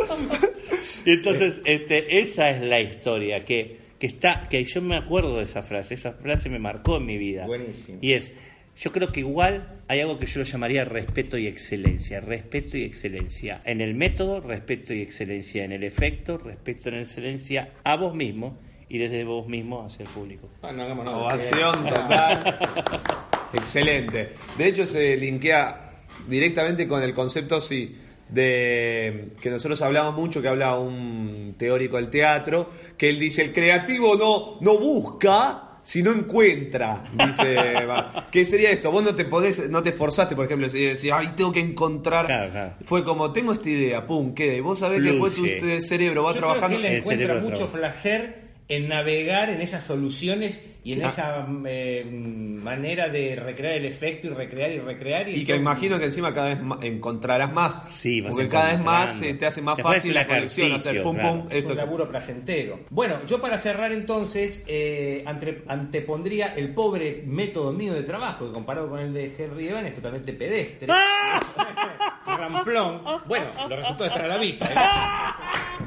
Y 1.05 1.11
entonces, 1.13 1.61
este, 1.65 2.19
esa 2.19 2.49
es 2.51 2.61
la 2.61 2.79
historia 2.79 3.43
que, 3.43 3.77
que 3.97 4.07
está, 4.07 4.47
que 4.49 4.63
yo 4.65 4.81
me 4.81 4.95
acuerdo 4.97 5.37
de 5.37 5.43
esa 5.43 5.61
frase, 5.63 5.95
esa 5.95 6.11
frase 6.13 6.49
me 6.49 6.59
marcó 6.59 6.97
en 6.97 7.05
mi 7.05 7.17
vida. 7.17 7.45
Buenísimo. 7.47 7.97
Y 8.01 8.13
es, 8.13 8.31
yo 8.79 8.93
creo 8.93 9.11
que 9.11 9.19
igual 9.19 9.81
hay 9.89 9.99
algo 9.99 10.17
que 10.17 10.25
yo 10.25 10.39
lo 10.39 10.45
llamaría 10.45 10.85
respeto 10.85 11.37
y 11.37 11.47
excelencia, 11.47 12.21
respeto 12.21 12.77
y 12.77 12.83
excelencia. 12.83 13.61
En 13.65 13.81
el 13.81 13.93
método, 13.93 14.39
respeto 14.39 14.93
y 14.93 15.01
excelencia. 15.01 15.65
En 15.65 15.73
el 15.73 15.83
efecto, 15.83 16.37
respeto 16.37 16.89
y 16.89 16.99
excelencia 16.99 17.73
a 17.83 17.97
vos 17.97 18.15
mismo 18.15 18.57
y 18.87 18.97
desde 18.97 19.25
vos 19.25 19.47
mismo 19.47 19.83
hacia 19.83 20.03
el 20.03 20.09
público. 20.09 20.49
Ah, 20.61 20.71
no 20.71 20.83
hagamos 20.83 21.03
nada. 21.03 21.17
Ovación 21.17 21.73
total. 21.83 22.59
Excelente. 23.53 24.29
De 24.57 24.67
hecho, 24.67 24.87
se 24.87 25.17
linkea 25.17 26.03
directamente 26.29 26.87
con 26.87 27.03
el 27.03 27.13
concepto, 27.13 27.59
sí, 27.59 27.97
de 28.29 29.33
que 29.41 29.49
nosotros 29.49 29.81
hablamos 29.81 30.15
mucho, 30.15 30.41
que 30.41 30.47
habla 30.47 30.77
un 30.77 31.55
teórico 31.57 31.97
del 31.97 32.09
teatro, 32.09 32.69
que 32.97 33.09
él 33.09 33.19
dice, 33.19 33.41
el 33.41 33.51
creativo 33.51 34.15
no, 34.15 34.57
no 34.61 34.79
busca, 34.79 35.68
sino 35.89 36.11
encuentra, 36.11 37.01
dice, 37.25 37.55
va. 37.85 38.27
¿qué 38.31 38.45
sería 38.45 38.69
esto? 38.69 38.91
Vos 38.91 39.01
no 39.01 39.15
te 39.15 39.25
podés, 39.25 39.67
no 39.71 39.81
te 39.81 39.89
esforzaste, 39.89 40.35
por 40.35 40.45
ejemplo, 40.45 40.69
si 40.69 40.79
decís, 40.83 41.09
ay, 41.11 41.29
tengo 41.35 41.51
que 41.51 41.59
encontrar, 41.61 42.27
Claro, 42.27 42.51
claro. 42.51 42.73
fue 42.83 43.03
como, 43.03 43.31
tengo 43.31 43.53
esta 43.53 43.69
idea, 43.71 44.05
pum, 44.05 44.35
queda, 44.35 44.53
y 44.53 44.59
vos 44.59 44.77
sabés 44.77 45.01
que 45.01 45.09
después 45.13 45.33
tu 45.33 45.43
Fluye. 45.45 45.81
cerebro 45.81 46.21
va 46.25 46.33
Yo 46.33 46.37
creo 46.37 46.51
trabajando, 46.51 46.79
que 46.79 46.87
él 46.91 46.97
encuentra 46.99 47.33
mucho 47.41 47.53
trabaja. 47.55 47.77
placer 47.79 48.48
en 48.69 48.87
navegar 48.87 49.49
en 49.49 49.61
esas 49.61 49.83
soluciones 49.83 50.63
y 50.83 50.93
en 50.93 51.03
Ah. 51.03 51.09
esa 51.09 51.45
eh, 51.65 52.05
manera 52.09 53.09
de 53.09 53.35
recrear 53.35 53.73
el 53.75 53.85
efecto 53.85 54.27
y 54.27 54.29
recrear 54.29 54.71
y 54.71 54.79
recrear. 54.79 55.27
Y, 55.27 55.37
y 55.41 55.45
que 55.45 55.55
imagino 55.55 55.99
que 55.99 56.05
encima 56.05 56.33
cada 56.33 56.49
vez 56.49 56.61
más 56.61 56.79
encontrarás 56.83 57.51
más, 57.51 57.91
Sí, 57.91 58.21
vas 58.21 58.31
porque 58.31 58.47
cada 58.47 58.75
vez 58.75 58.85
más 58.85 59.21
eh, 59.23 59.33
te 59.33 59.45
hace 59.47 59.61
más 59.61 59.75
Después 59.77 59.97
fácil 59.97 60.13
la 60.13 60.21
un 60.21 60.27
conexión, 60.27 60.71
hacer 60.71 61.01
pum, 61.01 61.15
claro. 61.15 61.39
pum, 61.41 61.47
Es 61.51 61.57
esto 61.57 61.71
un 61.71 61.77
laburo 61.79 62.07
placentero. 62.09 62.79
Bueno, 62.91 63.15
yo 63.27 63.41
para 63.41 63.57
cerrar 63.57 63.91
entonces 63.91 64.63
eh, 64.67 65.23
ante- 65.25 65.63
antepondría 65.67 66.53
el 66.55 66.73
pobre 66.73 67.23
método 67.25 67.73
mío 67.73 67.93
de 67.93 68.03
trabajo, 68.03 68.45
que 68.47 68.53
comparado 68.53 68.87
con 68.87 68.99
el 68.99 69.11
de 69.13 69.35
Henry 69.37 69.67
Evan 69.67 69.87
es 69.87 69.95
totalmente 69.95 70.31
pedestre. 70.33 70.87
Ramplón. 72.25 73.01
Bueno, 73.25 73.45
los 73.67 73.79
resultados 73.79 74.07
están 74.13 74.25
a 74.25 74.27
la 74.27 74.37
vista. 74.37 75.35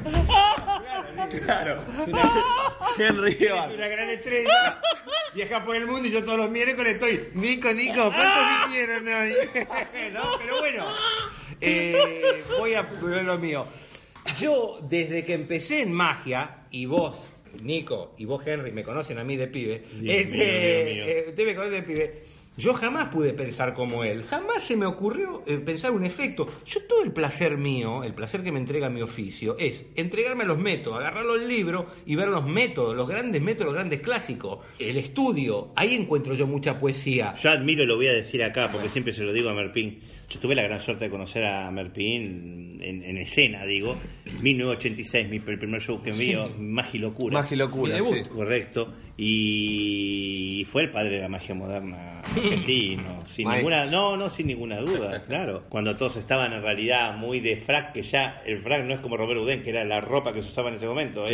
Claro. 1.41 1.81
Henry. 2.97 3.37
Es 3.39 3.51
una 3.73 3.87
gran 3.87 4.09
estrella. 4.09 4.81
Viaja 5.33 5.65
por 5.65 5.75
el 5.75 5.87
mundo 5.87 6.07
y 6.07 6.11
yo 6.11 6.23
todos 6.23 6.37
los 6.37 6.51
miércoles 6.51 6.93
estoy. 6.93 7.29
Nico, 7.33 7.71
Nico, 7.73 8.11
¿cuánto 8.11 8.67
vinieron 8.67 9.07
hoy? 9.07 9.33
¿No? 10.13 10.21
Pero 10.37 10.57
bueno, 10.59 10.85
eh, 11.59 12.43
voy 12.59 12.73
a 12.75 12.87
poner 12.87 13.23
lo 13.23 13.37
mío. 13.39 13.67
Yo, 14.39 14.79
desde 14.83 15.25
que 15.25 15.33
empecé 15.33 15.81
en 15.81 15.91
magia, 15.91 16.65
y 16.71 16.85
vos, 16.85 17.29
Nico, 17.61 18.13
y 18.17 18.25
vos, 18.25 18.45
Henry, 18.45 18.71
me 18.71 18.83
conocen 18.83 19.17
a 19.17 19.23
mí 19.23 19.35
de 19.35 19.47
pibe, 19.47 19.83
Dios 19.93 20.15
este, 20.17 20.37
mío, 20.37 20.45
Dios 20.45 20.85
mío. 20.85 21.05
eh, 21.05 21.25
ustedes 21.29 21.47
me 21.49 21.55
conocen 21.55 21.81
de 21.81 21.83
pibe. 21.83 22.23
Yo 22.55 22.73
jamás 22.75 23.09
pude 23.09 23.33
pensar 23.33 23.73
como 23.73 24.03
él, 24.03 24.23
jamás 24.25 24.63
se 24.63 24.75
me 24.77 24.85
ocurrió 24.85 25.41
eh, 25.47 25.57
pensar 25.57 25.91
un 25.91 26.05
efecto. 26.05 26.47
Yo 26.65 26.81
todo 26.87 27.03
el 27.03 27.11
placer 27.11 27.57
mío, 27.57 28.03
el 28.03 28.13
placer 28.13 28.43
que 28.43 28.51
me 28.51 28.59
entrega 28.59 28.89
mi 28.89 29.01
oficio, 29.01 29.57
es 29.57 29.87
entregarme 29.95 30.43
a 30.43 30.47
los 30.47 30.59
métodos, 30.59 30.99
agarrar 30.99 31.25
los 31.25 31.41
libros 31.41 31.85
y 32.05 32.15
ver 32.15 32.27
los 32.27 32.45
métodos, 32.45 32.95
los 32.95 33.07
grandes 33.07 33.41
métodos, 33.41 33.65
los 33.67 33.73
grandes 33.75 34.01
clásicos, 34.01 34.59
el 34.77 34.97
estudio. 34.97 35.71
Ahí 35.75 35.95
encuentro 35.95 36.35
yo 36.35 36.45
mucha 36.45 36.79
poesía. 36.79 37.33
Yo 37.41 37.49
admiro 37.49 37.83
y 37.83 37.87
lo 37.87 37.95
voy 37.95 38.07
a 38.07 38.13
decir 38.13 38.43
acá 38.43 38.69
porque 38.71 38.89
siempre 38.89 39.13
se 39.13 39.23
lo 39.23 39.33
digo 39.33 39.49
a 39.49 39.53
Merpín. 39.55 40.01
Yo 40.29 40.39
tuve 40.39 40.55
la 40.55 40.63
gran 40.63 40.79
suerte 40.79 41.05
de 41.05 41.11
conocer 41.11 41.45
a 41.45 41.69
Merpín 41.71 42.79
en, 42.81 43.03
en 43.03 43.17
escena, 43.17 43.65
digo. 43.65 43.97
1986, 44.41 45.29
mi, 45.29 45.37
el 45.37 45.59
primer 45.59 45.81
show 45.81 46.01
que 46.01 46.11
vi, 46.11 46.35
Magia 46.59 46.97
y 46.97 46.99
Locura. 46.99 47.33
Magia 47.33 47.55
y 47.55 47.57
locura, 47.57 47.93
Mi 47.93 47.99
debut. 47.99 48.17
sí. 48.17 48.29
Correcto. 48.29 48.93
Y 49.17 50.65
fue 50.65 50.83
el 50.83 50.89
padre 50.91 51.15
de 51.17 51.21
la 51.21 51.29
magia 51.29 51.55
moderna 51.55 52.19
argentino. 52.21 53.23
sin 53.27 53.47
ninguna, 53.57 53.85
no, 53.85 54.17
no, 54.17 54.29
sin 54.29 54.47
ninguna 54.47 54.79
duda, 54.79 55.23
claro. 55.27 55.63
Cuando 55.69 55.95
todos 55.95 56.17
estaban 56.17 56.53
en 56.53 56.61
realidad 56.61 57.15
muy 57.17 57.39
de 57.39 57.57
frac, 57.57 57.93
que 57.93 58.01
ya 58.03 58.41
el 58.45 58.61
frac 58.61 58.83
no 58.85 58.93
es 58.93 58.99
como 58.99 59.17
Robert 59.17 59.39
Uden, 59.41 59.61
que 59.61 59.69
era 59.71 59.83
la 59.85 60.01
ropa 60.01 60.33
que 60.33 60.41
se 60.41 60.49
usaba 60.49 60.69
en 60.69 60.75
ese 60.75 60.87
momento. 60.87 61.25
es- 61.25 61.31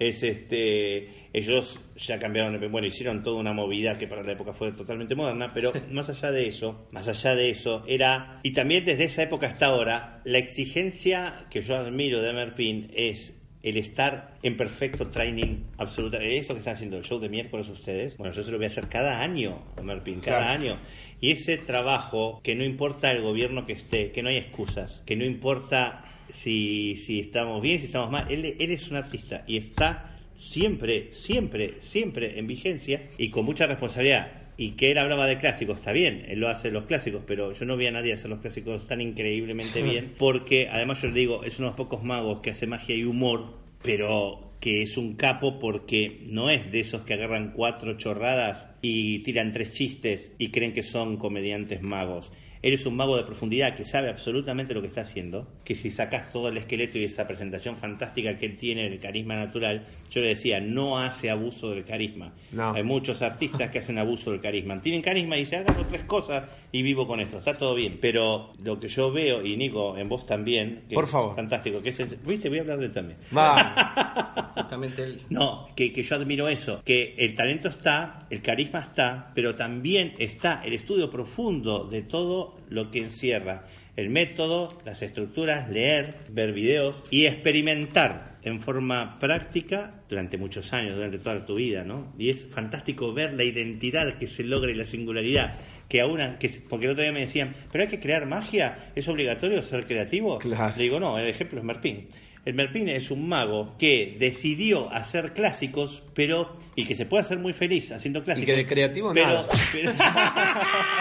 es 0.00 0.22
este 0.22 1.08
ellos 1.32 1.80
ya 1.96 2.20
cambiaron 2.20 2.70
bueno 2.70 2.86
hicieron 2.86 3.20
toda 3.24 3.40
una 3.40 3.52
movida 3.52 3.98
que 3.98 4.06
para 4.06 4.22
la 4.22 4.30
época 4.30 4.52
fue 4.52 4.70
totalmente 4.70 5.16
moderna 5.16 5.50
pero 5.52 5.72
más 5.90 6.08
allá 6.08 6.30
de 6.30 6.46
eso 6.46 6.86
más 6.92 7.08
allá 7.08 7.34
de 7.34 7.50
eso 7.50 7.82
era 7.88 8.38
y 8.44 8.52
también 8.52 8.84
desde 8.84 9.02
esa 9.06 9.24
época 9.24 9.48
hasta 9.48 9.66
ahora 9.66 10.20
la 10.24 10.38
exigencia 10.38 11.46
que 11.50 11.62
yo 11.62 11.74
admiro 11.76 12.22
de 12.22 12.32
Merpin 12.32 12.86
es 12.94 13.34
el 13.62 13.76
estar 13.76 14.34
en 14.42 14.56
perfecto 14.56 15.08
training 15.08 15.64
absoluta 15.78 16.18
esto 16.18 16.54
que 16.54 16.58
están 16.60 16.74
haciendo 16.74 16.96
el 16.98 17.04
show 17.04 17.18
de 17.18 17.28
miércoles 17.28 17.68
ustedes 17.68 18.16
bueno 18.16 18.32
yo 18.32 18.42
se 18.42 18.50
lo 18.50 18.56
voy 18.58 18.64
a 18.66 18.68
hacer 18.68 18.88
cada 18.88 19.20
año 19.20 19.62
Merpin 19.82 20.20
cada 20.20 20.38
Claro. 20.38 20.60
año 20.60 20.78
y 21.20 21.32
ese 21.32 21.56
trabajo 21.56 22.40
que 22.44 22.54
no 22.54 22.64
importa 22.64 23.10
el 23.10 23.22
gobierno 23.22 23.66
que 23.66 23.72
esté 23.72 24.12
que 24.12 24.22
no 24.22 24.28
hay 24.28 24.36
excusas 24.36 25.02
que 25.06 25.16
no 25.16 25.24
importa 25.24 26.04
si, 26.30 26.96
si 26.96 27.20
estamos 27.20 27.62
bien, 27.62 27.78
si 27.78 27.86
estamos 27.86 28.10
mal. 28.10 28.26
Él, 28.30 28.44
él 28.44 28.70
es 28.70 28.90
un 28.90 28.96
artista 28.98 29.44
y 29.46 29.56
está 29.56 30.14
siempre, 30.34 31.08
siempre, 31.12 31.80
siempre 31.80 32.38
en 32.38 32.46
vigencia 32.46 33.02
y 33.16 33.30
con 33.30 33.46
mucha 33.46 33.66
responsabilidad. 33.66 34.30
Y 34.58 34.72
que 34.72 34.90
él 34.90 34.98
hablaba 34.98 35.26
de 35.26 35.38
clásicos, 35.38 35.78
está 35.78 35.92
bien, 35.92 36.26
él 36.28 36.40
lo 36.40 36.48
hace 36.48 36.70
los 36.70 36.84
clásicos, 36.84 37.22
pero 37.24 37.52
yo 37.52 37.64
no 37.64 37.76
vi 37.76 37.86
a 37.86 37.92
nadie 37.92 38.12
hacer 38.12 38.28
los 38.28 38.40
clásicos 38.40 38.86
tan 38.86 39.00
increíblemente 39.00 39.82
bien, 39.82 40.12
porque 40.18 40.68
además 40.68 41.00
yo 41.00 41.08
le 41.08 41.14
digo, 41.14 41.44
es 41.44 41.60
uno 41.60 41.68
de 41.68 41.70
los 41.70 41.76
pocos 41.76 42.02
magos 42.02 42.40
que 42.40 42.50
hace 42.50 42.66
magia 42.66 42.96
y 42.96 43.04
humor, 43.04 43.54
pero 43.82 44.48
que 44.60 44.82
es 44.82 44.96
un 44.96 45.14
capo 45.14 45.58
porque 45.60 46.22
no 46.26 46.50
es 46.50 46.72
de 46.72 46.80
esos 46.80 47.02
que 47.02 47.14
agarran 47.14 47.52
cuatro 47.52 47.96
chorradas 47.96 48.68
y 48.82 49.20
tiran 49.20 49.52
tres 49.52 49.72
chistes 49.72 50.34
y 50.38 50.50
creen 50.50 50.72
que 50.72 50.82
son 50.82 51.16
comediantes 51.16 51.80
magos. 51.80 52.32
Él 52.62 52.72
es 52.74 52.84
un 52.86 52.96
mago 52.96 53.16
de 53.16 53.22
profundidad 53.24 53.74
que 53.74 53.84
sabe 53.84 54.08
absolutamente 54.10 54.74
lo 54.74 54.80
que 54.80 54.88
está 54.88 55.02
haciendo, 55.02 55.46
que 55.64 55.74
si 55.74 55.90
sacas 55.90 56.32
todo 56.32 56.48
el 56.48 56.56
esqueleto 56.56 56.98
y 56.98 57.04
esa 57.04 57.26
presentación 57.26 57.76
fantástica 57.76 58.36
que 58.36 58.46
él 58.46 58.56
tiene, 58.56 58.86
el 58.86 58.98
carisma 58.98 59.36
natural, 59.36 59.86
yo 60.10 60.20
le 60.22 60.28
decía, 60.28 60.60
no 60.60 60.98
hace 60.98 61.30
abuso 61.30 61.70
del 61.70 61.84
carisma. 61.84 62.32
No. 62.52 62.72
Hay 62.72 62.82
muchos 62.82 63.22
artistas 63.22 63.70
que 63.70 63.78
hacen 63.78 63.98
abuso 63.98 64.30
del 64.32 64.40
carisma. 64.40 64.80
Tienen 64.80 65.02
carisma 65.02 65.36
y 65.36 65.40
dicen, 65.40 65.64
hago 65.68 65.84
tres 65.88 66.02
cosas 66.02 66.44
y 66.72 66.82
vivo 66.82 67.06
con 67.06 67.20
esto, 67.20 67.38
está 67.38 67.56
todo 67.56 67.74
bien. 67.74 67.98
Pero 68.00 68.52
lo 68.62 68.78
que 68.80 68.88
yo 68.88 69.12
veo, 69.12 69.44
y 69.44 69.56
Nico, 69.56 69.96
en 69.96 70.08
vos 70.08 70.26
también, 70.26 70.82
que 70.88 70.94
Por 70.94 71.04
es 71.04 71.10
favor. 71.10 71.36
fantástico, 71.36 71.80
que 71.82 71.90
es 71.90 72.00
el- 72.00 72.16
viste, 72.26 72.48
voy 72.48 72.58
a 72.58 72.60
hablar 72.62 72.78
de 72.78 72.86
él 72.86 72.92
también. 72.92 73.18
Va. 73.36 74.52
Justamente 74.56 75.02
él. 75.04 75.20
No, 75.30 75.68
que, 75.76 75.92
que 75.92 76.02
yo 76.02 76.16
admiro 76.16 76.48
eso, 76.48 76.82
que 76.84 77.14
el 77.18 77.34
talento 77.34 77.68
está, 77.68 78.26
el 78.30 78.42
carisma 78.42 78.80
está, 78.80 79.30
pero 79.34 79.54
también 79.54 80.14
está 80.18 80.62
el 80.64 80.74
estudio 80.74 81.10
profundo 81.10 81.84
de 81.84 82.02
todo 82.02 82.47
lo 82.68 82.90
que 82.90 82.98
encierra 83.00 83.66
el 83.96 84.10
método, 84.10 84.78
las 84.84 85.02
estructuras, 85.02 85.68
leer, 85.70 86.18
ver 86.28 86.52
videos 86.52 87.02
y 87.10 87.26
experimentar 87.26 88.38
en 88.44 88.60
forma 88.60 89.18
práctica 89.18 90.02
durante 90.08 90.38
muchos 90.38 90.72
años, 90.72 90.94
durante 90.94 91.18
toda 91.18 91.44
tu 91.44 91.56
vida, 91.56 91.82
¿no? 91.82 92.14
Y 92.16 92.30
es 92.30 92.46
fantástico 92.48 93.12
ver 93.12 93.32
la 93.32 93.42
identidad 93.42 94.16
que 94.16 94.28
se 94.28 94.44
logra 94.44 94.70
y 94.70 94.74
la 94.74 94.84
singularidad. 94.84 95.56
Que 95.88 96.00
aún, 96.00 96.20
que, 96.38 96.48
porque 96.68 96.86
el 96.86 96.92
otro 96.92 97.02
día 97.02 97.12
me 97.12 97.20
decían, 97.22 97.50
pero 97.72 97.82
hay 97.82 97.90
que 97.90 97.98
crear 97.98 98.24
magia, 98.26 98.92
¿es 98.94 99.08
obligatorio 99.08 99.62
ser 99.62 99.84
creativo? 99.84 100.38
Claro. 100.38 100.74
Le 100.76 100.84
digo, 100.84 101.00
no, 101.00 101.18
el 101.18 101.26
ejemplo 101.26 101.58
es 101.58 101.64
Merpín. 101.64 102.06
El 102.44 102.54
Merpín 102.54 102.88
es 102.88 103.10
un 103.10 103.28
mago 103.28 103.76
que 103.78 104.16
decidió 104.18 104.90
hacer 104.92 105.32
clásicos, 105.32 106.02
pero. 106.14 106.56
y 106.76 106.84
que 106.86 106.94
se 106.94 107.04
puede 107.04 107.22
hacer 107.22 107.38
muy 107.38 107.52
feliz 107.52 107.90
haciendo 107.90 108.22
clásicos. 108.22 108.46
que 108.46 108.56
de 108.56 108.64
creativo 108.66 109.12
pero, 109.12 109.26
nada. 109.26 109.46
pero- 109.72 109.92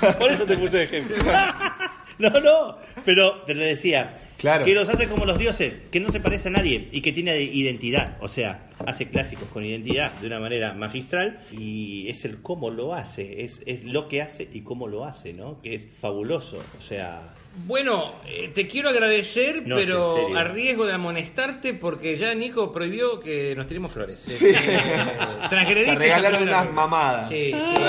Por 0.18 0.30
eso 0.30 0.44
te 0.44 0.56
puse 0.56 0.78
de 0.78 0.84
ejemplo. 0.84 1.16
No, 2.20 2.28
no, 2.28 2.76
pero 3.06 3.40
te 3.46 3.54
lo 3.54 3.64
decía. 3.64 4.14
Claro. 4.36 4.66
Que 4.66 4.74
los 4.74 4.88
hace 4.90 5.08
como 5.08 5.24
los 5.24 5.38
dioses, 5.38 5.80
que 5.90 6.00
no 6.00 6.10
se 6.12 6.20
parece 6.20 6.48
a 6.48 6.50
nadie 6.50 6.88
y 6.92 7.00
que 7.00 7.12
tiene 7.12 7.38
identidad. 7.40 8.18
O 8.20 8.28
sea, 8.28 8.68
hace 8.86 9.08
clásicos 9.08 9.48
con 9.48 9.64
identidad 9.64 10.12
de 10.12 10.26
una 10.26 10.38
manera 10.38 10.74
magistral 10.74 11.40
y 11.50 12.08
es 12.08 12.24
el 12.26 12.42
cómo 12.42 12.70
lo 12.70 12.94
hace, 12.94 13.42
es, 13.42 13.62
es 13.66 13.84
lo 13.84 14.08
que 14.08 14.20
hace 14.20 14.48
y 14.52 14.60
cómo 14.60 14.86
lo 14.86 15.04
hace, 15.04 15.32
¿no? 15.32 15.62
Que 15.62 15.74
es 15.74 15.88
fabuloso. 16.00 16.58
O 16.78 16.82
sea, 16.82 17.22
Bueno, 17.66 18.16
eh, 18.26 18.48
te 18.54 18.66
quiero 18.68 18.90
agradecer, 18.90 19.66
No, 19.66 19.76
pero 19.76 20.36
a 20.36 20.44
riesgo 20.44 20.86
de 20.86 20.92
amonestarte, 20.92 21.72
porque 21.74 22.16
ya 22.16 22.34
Nico 22.34 22.70
prohibió 22.72 23.20
que 23.20 23.54
nos 23.54 23.66
tiremos 23.66 23.92
flores. 23.92 24.20
Sí. 24.20 24.46
Eh, 24.46 24.78
transgrediste 25.48 25.92
Te 25.92 25.98
regalaron 25.98 26.42
unas 26.42 26.70
mamadas. 26.70 27.28
Sí, 27.30 27.52
sí. 27.52 27.82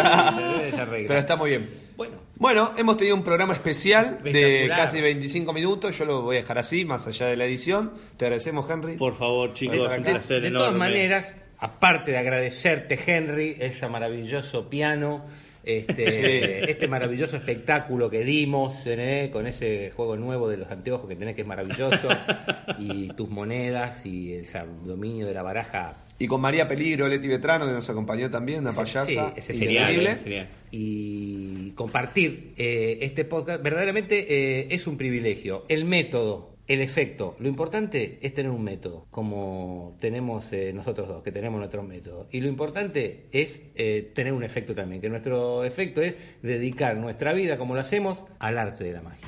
Pero 1.07 1.19
está 1.19 1.35
muy 1.35 1.49
bien. 1.51 1.80
Bueno, 2.41 2.71
hemos 2.75 2.97
tenido 2.97 3.15
un 3.15 3.21
programa 3.21 3.53
especial 3.53 4.17
de 4.23 4.67
casi 4.75 4.99
25 4.99 5.53
minutos. 5.53 5.95
Yo 5.95 6.05
lo 6.05 6.23
voy 6.23 6.37
a 6.37 6.39
dejar 6.39 6.57
así, 6.57 6.85
más 6.85 7.05
allá 7.05 7.27
de 7.27 7.37
la 7.37 7.45
edición. 7.45 7.93
Te 8.17 8.25
agradecemos, 8.25 8.67
Henry. 8.67 8.97
por 8.97 9.15
favor, 9.15 9.53
chicos, 9.53 9.77
un 9.77 9.87
de, 9.87 9.93
acá. 9.93 10.03
placer 10.03 10.41
de 10.41 10.47
enorme. 10.47 10.65
todas 10.65 10.73
maneras, 10.75 11.35
aparte 11.59 12.09
de 12.09 12.17
agradecerte, 12.17 12.99
Henry, 13.05 13.57
ese 13.59 13.87
maravilloso 13.87 14.67
piano, 14.67 15.23
este, 15.63 16.11
Sí. 16.11 16.69
este 16.71 16.87
maravilloso 16.87 17.35
espectáculo 17.35 18.09
que 18.09 18.23
dimos 18.23 18.75
¿eh? 18.85 19.29
con 19.31 19.47
ese 19.47 19.91
juego 19.95 20.15
nuevo 20.17 20.49
de 20.49 20.57
los 20.57 20.69
anteojos 20.71 21.07
que 21.07 21.15
tenés 21.15 21.35
que 21.35 21.41
es 21.41 21.47
maravilloso, 21.47 22.09
y 22.79 23.09
tus 23.13 23.29
monedas 23.29 24.05
y 24.05 24.33
el 24.33 24.45
dominio 24.83 25.27
de 25.27 25.33
la 25.33 25.43
baraja 25.43 25.95
Y 26.19 26.27
con 26.27 26.41
María 26.41 26.67
Peligro, 26.67 27.07
Leti 27.07 27.27
Vetrano, 27.27 27.65
que 27.65 27.71
nos 27.71 27.89
acompañó 27.89 28.29
también, 28.29 28.59
una 28.59 28.71
payasa. 28.73 29.33
Sí, 29.39 29.57
Genial, 29.57 29.91
increíble. 29.93 30.11
eh, 30.11 30.17
genial. 30.23 30.47
y 30.71 31.71
compartir 31.71 32.53
eh, 32.57 32.99
este 33.01 33.25
podcast 33.25 33.61
verdaderamente 33.63 34.25
eh, 34.61 34.67
es 34.71 34.87
un 34.87 34.97
privilegio. 34.97 35.65
El 35.69 35.85
método, 35.85 36.50
el 36.73 36.81
efecto. 36.81 37.35
Lo 37.39 37.49
importante 37.49 38.17
es 38.21 38.33
tener 38.33 38.49
un 38.49 38.63
método, 38.63 39.05
como 39.11 39.97
tenemos 39.99 40.51
eh, 40.53 40.71
nosotros 40.73 41.07
dos, 41.07 41.23
que 41.23 41.31
tenemos 41.31 41.59
nuestro 41.59 41.83
método. 41.83 42.27
Y 42.31 42.39
lo 42.39 42.47
importante 42.47 43.25
es 43.31 43.59
eh, 43.75 44.11
tener 44.15 44.31
un 44.31 44.43
efecto 44.43 44.73
también, 44.73 45.01
que 45.01 45.09
nuestro 45.09 45.65
efecto 45.65 46.01
es 46.01 46.15
dedicar 46.41 46.95
nuestra 46.95 47.33
vida, 47.33 47.57
como 47.57 47.73
lo 47.73 47.81
hacemos, 47.81 48.23
al 48.39 48.57
arte 48.57 48.85
de 48.85 48.93
la 48.93 49.01
magia. 49.01 49.27